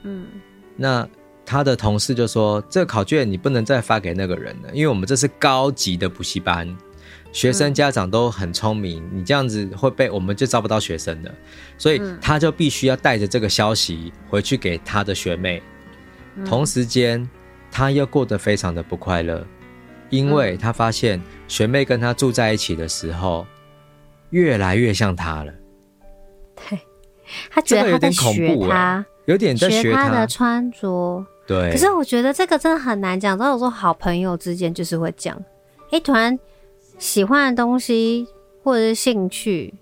[0.05, 0.26] 嗯，
[0.76, 1.07] 那
[1.45, 6.74] 他的同事就说：“这个考卷你不能再发给那个人了，因为我们这是高级的补习班，
[7.32, 11.34] 学生家长都很聪明，你这样子会被我们就招不到学生的。
[11.76, 15.62] 所以他就必须要带着这个消息回去给他的学妹。
[16.47, 17.28] 同时间，
[17.70, 19.45] 他又过得非常的不快乐。”
[20.15, 23.45] 因为他发现学妹跟他住在一起的时候，
[24.31, 25.53] 越来越像他了。
[26.55, 26.79] 对，
[27.51, 31.25] 他觉得他在学他，有点在学他的穿着。
[31.47, 33.37] 对，可是我觉得这个真的很难讲。
[33.37, 35.37] 但有时候好朋友之间就是会讲，
[35.91, 36.39] 哎，突然
[36.99, 38.27] 喜欢的东西
[38.62, 39.75] 或者是兴趣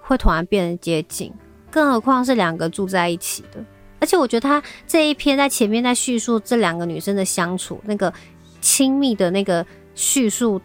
[0.00, 1.32] 会突然变得接近，
[1.70, 3.62] 更何况是两个住在一起的。
[4.00, 8.12] 而且我觉得他这一篇在前面在叙述这两个女生的相处，那个。
[8.60, 10.60] 亲密的那个叙述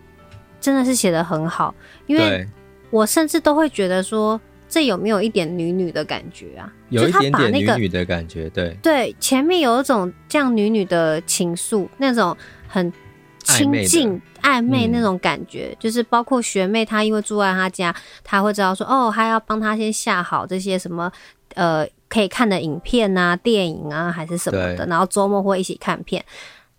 [0.59, 1.73] 真的是写的很好，
[2.05, 2.47] 因为
[2.89, 4.39] 我甚至都会觉得说，
[4.69, 6.71] 这有没有一点女女的感觉啊？
[6.89, 8.77] 有一点点女女的感觉，对。
[8.81, 12.37] 对，前面有一种这样女女的情愫，那种
[12.67, 12.91] 很
[13.39, 21.11] 亲近暧昧那种感觉，嗯，就是包括学妹她因为住在她家，她会知道说，哦，她要帮她先下好这些什么
[21.55, 26.23] 呃可以看的影片啊、电影啊还是什么的，然后周末会一起看片。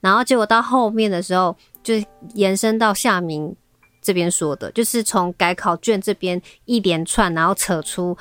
[0.05, 1.95] 然后结果到后面的时候，就
[2.35, 3.57] 延伸到夏明
[4.03, 8.15] 这边说的，就是从改考卷这边一连串，然后扯出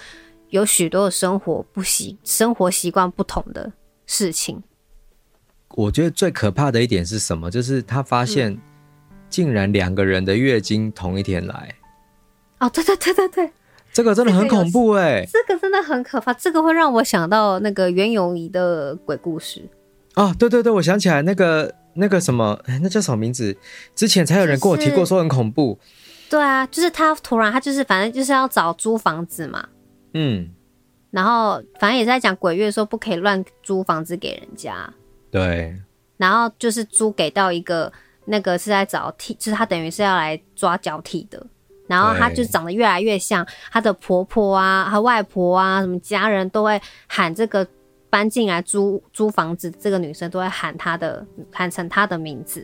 [0.48, 3.70] 有许多的生活不习、生活习惯不同的
[4.06, 4.64] 事情。
[5.76, 7.52] 我觉得最可怕的一点是什么？
[7.52, 8.58] 就是他发现
[9.30, 11.76] 竟然两个人的月经同一天来。
[12.60, 13.52] 嗯、哦，对对对对对，
[13.92, 19.68] 这个真的很恐怖哎、欸，这个真的很可怕，这个会让我想到那个袁咏仪的鬼故事。
[20.16, 23.58] 哦，对对对，我想起来那个那个什么，哎那叫什么名字？
[23.96, 25.80] 之前才有人跟我提过，说很恐怖。
[26.30, 29.68] 对啊，就是他突然他就是反正就是要找租房子嘛，
[30.14, 30.50] 嗯，
[31.12, 34.92] 然后反正也是在讲鬼月说不可以乱租房子给人家。
[35.32, 35.76] 对，
[36.18, 37.92] 然后就是租给到一个
[38.26, 41.44] 那个是在找替，就是他等于是要来抓交替的，
[41.88, 47.68] 然后他就长得越来越像他的婆婆啊，和外婆啊，什么家人都会喊这个。
[48.14, 52.64] 搬进来租租房子，这个女生都会喊她的喊成她的名字，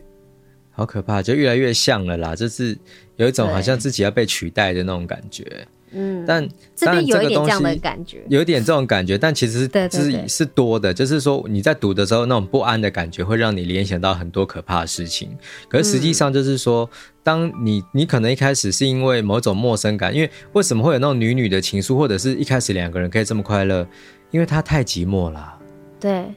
[0.70, 2.78] 好可怕，就越来越像了啦，就是
[3.16, 5.66] 有一种好像自己要被取代的那种感觉。
[5.90, 15.36] 嗯，但这边有一点这样的感觉，有一点这种感觉，但其实是是多的，就是说你在读的时候那种不安的感觉，会让你联想到很多可怕的事情。
[15.68, 16.88] 可是实际上就是说，
[17.24, 23.84] 当你你可能一开始是因为某种陌生感，因为为什么会有那种女女的情愫，或者是一开始两个人可以这么快乐？
[24.30, 25.58] 因为他太寂寞了，
[25.98, 26.32] 对，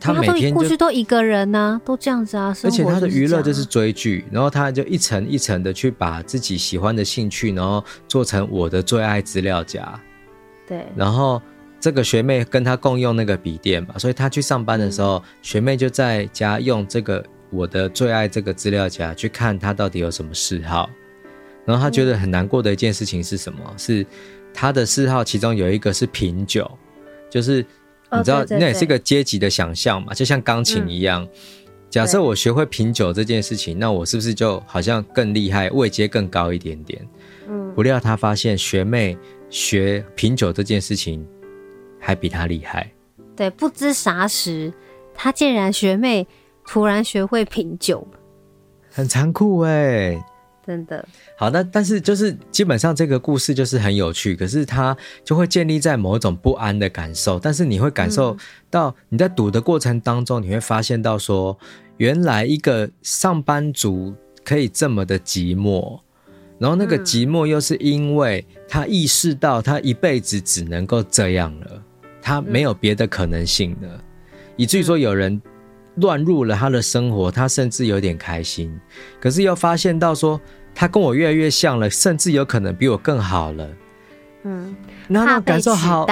[0.00, 10.00] 他每天过去都一个人呢、啊，都这样子啊，而且他的娱乐就是追剧，然后他就一层一层的去把自己喜欢的兴趣，然后做成我的最爱资料夹，
[10.66, 11.40] 对，然后
[11.78, 20.90] 这个学妹跟他共用那个笔电嘛，所以他去上班的时候，嗯、学妹就在家用这个我的最爱这个资料夹去看他到底有什么嗜好，
[21.64, 23.60] 然后他觉得很难过的一件事情是什么？
[23.76, 24.04] 是。
[24.52, 26.70] 他的嗜好其中有一个是品酒，
[27.30, 27.64] 就是
[28.12, 31.22] 你知道那也是一个阶级的想象嘛，就像钢琴一样。
[31.24, 31.28] 嗯、
[31.88, 37.08] 假设我学会品酒这件事情，那我是不是就好像更厉害，位阶更高一点点？
[37.48, 39.16] 嗯，不料他发现学妹
[39.48, 41.26] 学品酒这件事情
[41.98, 42.90] 还比他厉害。
[43.36, 44.72] 对，不知啥时，
[45.14, 46.26] 他竟然学妹
[46.66, 48.06] 突然学会品酒，
[48.90, 50.24] 很残酷哎、欸。
[50.70, 51.04] 真的
[51.36, 57.40] 好，那但是就是基本上这个故事就是很有趣，可是它就会建立在某一种不安的感受。
[57.40, 58.36] 但是你会感受
[58.70, 61.58] 到你在赌的过程当中，你会发现到说，
[61.96, 64.14] 原来一个上班族
[64.44, 65.98] 可以这么的寂寞，
[66.60, 71.82] 然后那个寂寞又是因为他意识到他一辈子只能够这样了，
[72.22, 74.04] 他没有别的可能性了，
[74.54, 75.42] 以至于说有人
[75.96, 78.72] 乱入了他的生活，他甚至有点开心，
[79.20, 80.40] 可是又发现到说。
[80.80, 83.68] 他跟我越来越像了，甚至有可能比我更好了。
[84.44, 84.74] 嗯，
[85.08, 86.06] 然后那感受好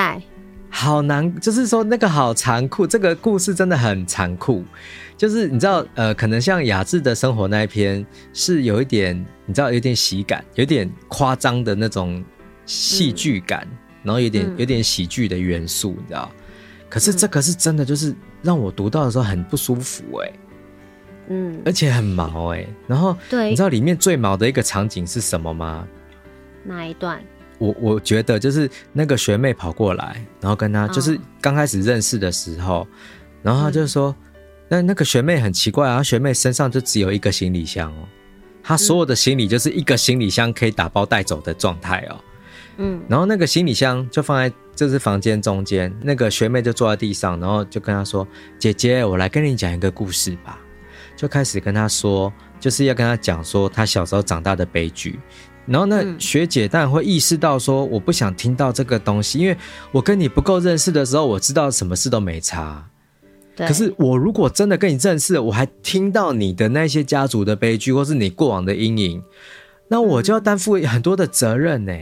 [0.68, 2.86] 好难，就是说那个好残酷。
[2.86, 4.62] 这个故事真的很残酷，
[5.16, 8.04] 就是你知道，呃，可能像雅致的生活那一篇
[8.34, 9.16] 是有一点，
[9.46, 12.22] 你知道，有点喜感，有点夸张的那种
[12.66, 16.30] 戏剧感，嗯、然后有点有点喜剧的元素，你知道。
[16.90, 20.32] 可是这个是真的，就是让我读到的时候很不舒服、欸，哎。
[21.28, 25.86] 嗯，而且很毛哎、欸，然后对，你知道里面最毛的一个场景是什么吗？
[26.64, 27.22] 哪一段？
[27.58, 32.86] 我我觉得就是那个学妹跑过来，然后跟他就是刚开始认识的时候，哦、
[33.42, 34.14] 然后他就说，
[34.68, 38.08] 那、嗯、那个学妹很奇怪啊，学妹身上就只有一个行李箱哦，
[38.62, 42.16] 她所有的行李就是一个行李箱可以打包带走的状态哦，
[42.76, 48.26] 嗯，然后那个行李箱就放在就是房间中间，那个学妹就坐在地上，然后就跟他说，
[48.58, 50.60] 姐姐，我来跟你讲一个故事吧。
[51.18, 55.18] 就开始跟他说，就是要跟他讲说他小时候长大的悲剧。
[55.66, 59.56] 然后那学姐当然会意识到说，我不想听到这个东西，因为
[59.90, 62.88] 我跟你不够认识的时候，我知道什么事都没差。
[63.56, 63.66] 对。
[63.66, 69.20] 可是我如果真的跟你认识，我还听到你的那些家族的悲剧，或是你过往的阴影，
[69.88, 71.92] 那我就要担负很多的责任呢。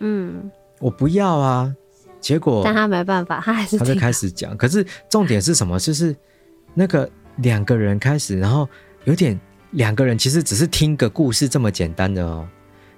[0.00, 1.72] 嗯，我不要啊。
[2.20, 4.56] 结果，但他没办法，他还是他就开始讲。
[4.56, 5.78] 可是重点是什么？
[5.78, 6.16] 就是
[6.74, 7.08] 那个。
[7.42, 8.68] 两个人开始，然后
[9.04, 9.38] 有点
[9.72, 12.48] 两个人其实只是听个故事这么简单的哦，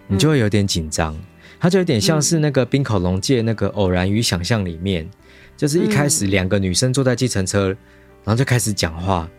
[0.06, 1.16] 你就会有点紧张。
[1.60, 5.08] 它就有点像是那个冰口龙介那个《偶然与想象》里面，
[5.56, 7.68] 就是一开始两个女生坐在计程车，
[8.24, 9.30] 然后就开始讲话，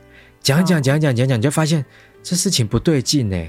[0.42, 1.84] 讲一讲讲一讲讲讲，就发现
[2.22, 3.46] 这事情不对劲呢。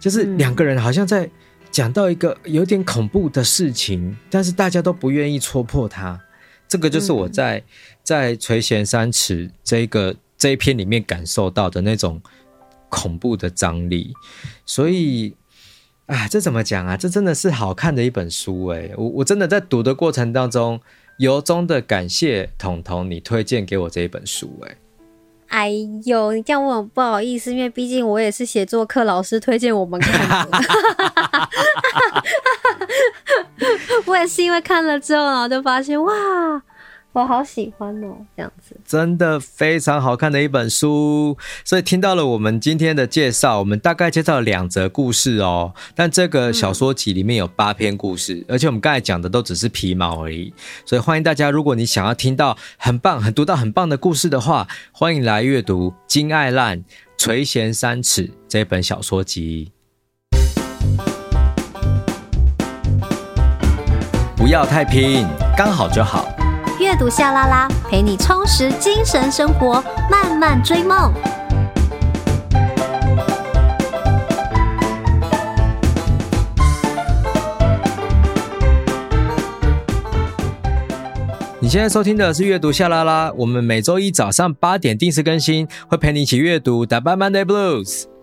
[0.00, 1.28] 就是两个人好像在
[1.70, 6.18] 讲到一个有点恐怖的事情，但是大家都不愿意戳破它。
[6.66, 7.62] 这个就是我在
[8.02, 10.14] 在垂涎三尺这个。
[10.44, 12.20] 这一篇里面感受到的那种
[12.90, 14.12] 恐怖的张力，
[14.66, 15.34] 所以，
[16.04, 16.98] 啊，这怎么讲啊？
[16.98, 18.90] 这真的是好看的一本书哎！
[18.98, 20.78] 我我真的在读的过程当中，
[21.16, 24.76] 由衷的感谢彤彤你推荐给我这一本书哎。
[25.48, 25.70] 哎
[26.04, 30.58] 呦，你这样问我不好意思，因为毕竟我也是写作课老师推荐我们看的。
[34.04, 36.12] 我也是因为看了之后，然后就发现哇。
[37.14, 41.38] 我好喜欢哦，这样子真的非常好看的一本书。
[41.64, 45.72] 所以听到了我们今天的介绍，我们大概介绍了两则故事哦。
[45.94, 50.52] 但这个小说集里面有八篇故事，嗯、而且我们刚才讲的都只是皮毛而已。
[50.84, 56.80] 所以欢迎大家，如果你想要听到很棒、很读到很棒的故事的话，欢迎来阅读金爱烂
[57.16, 59.70] 《垂涎三尺》这本小说集。
[64.34, 65.24] 不要太拼，
[65.56, 66.26] 刚好就好。
[66.80, 71.12] 阅读夏拉拉，陪你充实精神生活，慢慢追梦。
[81.60, 86.84] 你现在收听的是阅读夏拉拉，我们每周一早上八点定时更新，会陪你一起阅读。
[86.84, 88.13] 打败 Monday Blues。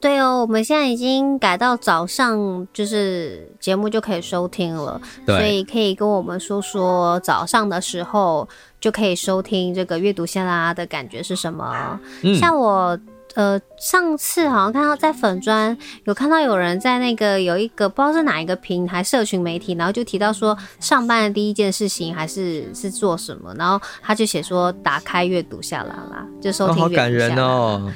[0.00, 8.48] 对哦，我们现在已经改到早上，就是节目就可以收听了，对所以可以跟我们说说早上的时候
[8.80, 11.98] 就可以收听这个阅读夏拉拉的感觉是什么？
[12.22, 12.98] 嗯、像我。
[13.34, 27.08] 呃，上次好像看到在粉砖有看到有人在那个有一个不知道是哪一个平台社群媒体，然后就提到说上班的第一件事情还是是做什么，然后他就写说打开阅读下啦啦，就收听阅读夏拉拉。
[27.08, 27.92] 哦，好感人哦。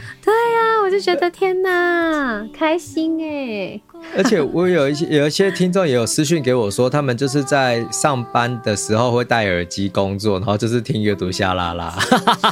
[0.92, 3.80] 就觉得天哪，开心哎。
[4.14, 11.94] 而且我有一些有一些听众也有私讯给我说，他们就是在上班的时候会戴耳机工作，然后就是听阅读下啦啦。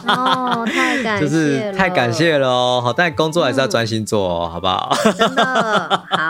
[0.06, 2.80] 哦，太感谢了， 就是太感谢了哦。
[2.82, 4.96] 好，但工作还是要专心做哦，嗯、好不好？
[5.12, 5.44] 真的
[6.08, 6.29] 好。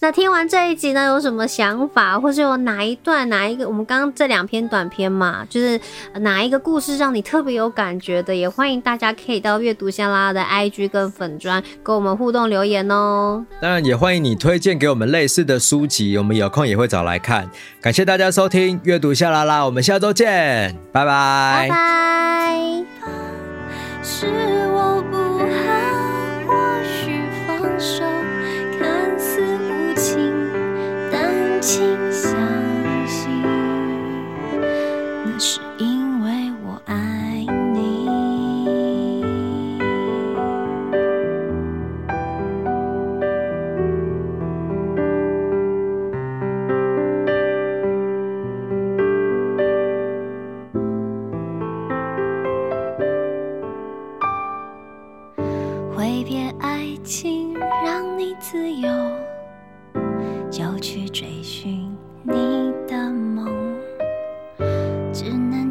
[0.00, 3.66] 那听完这一集呢，有什么想法，或是有哪一段、哪一个？
[3.66, 5.80] 我们刚刚这两篇短篇嘛，就是
[6.20, 8.34] 哪一个故事让你特别有感觉的？
[8.34, 13.44] 也欢迎大家可以到阅读夏 LaLa 的 IG 跟粉砖跟我们互动留言哦。
[13.60, 17.50] 当然，也欢迎你推荐给我们类似的书籍，我们有空也会找来看。
[17.80, 21.68] 感谢大家收听阅读夏 LaLa，我们下周见，拜拜。
[21.68, 21.96] 拜拜。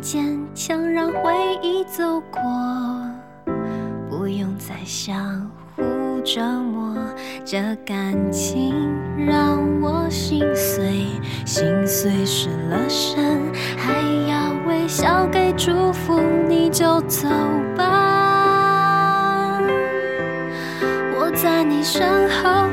[0.06, 1.34] 坚强让回
[1.64, 2.40] 忆走过
[4.08, 5.82] 不用再相互
[6.24, 6.96] 折磨
[7.44, 8.76] 这感情
[9.18, 11.08] 让我心碎
[11.44, 14.00] 心碎失了神还
[14.30, 17.28] 要微笑给祝福你就走
[17.76, 19.60] 吧。
[21.18, 22.68] 我在你身后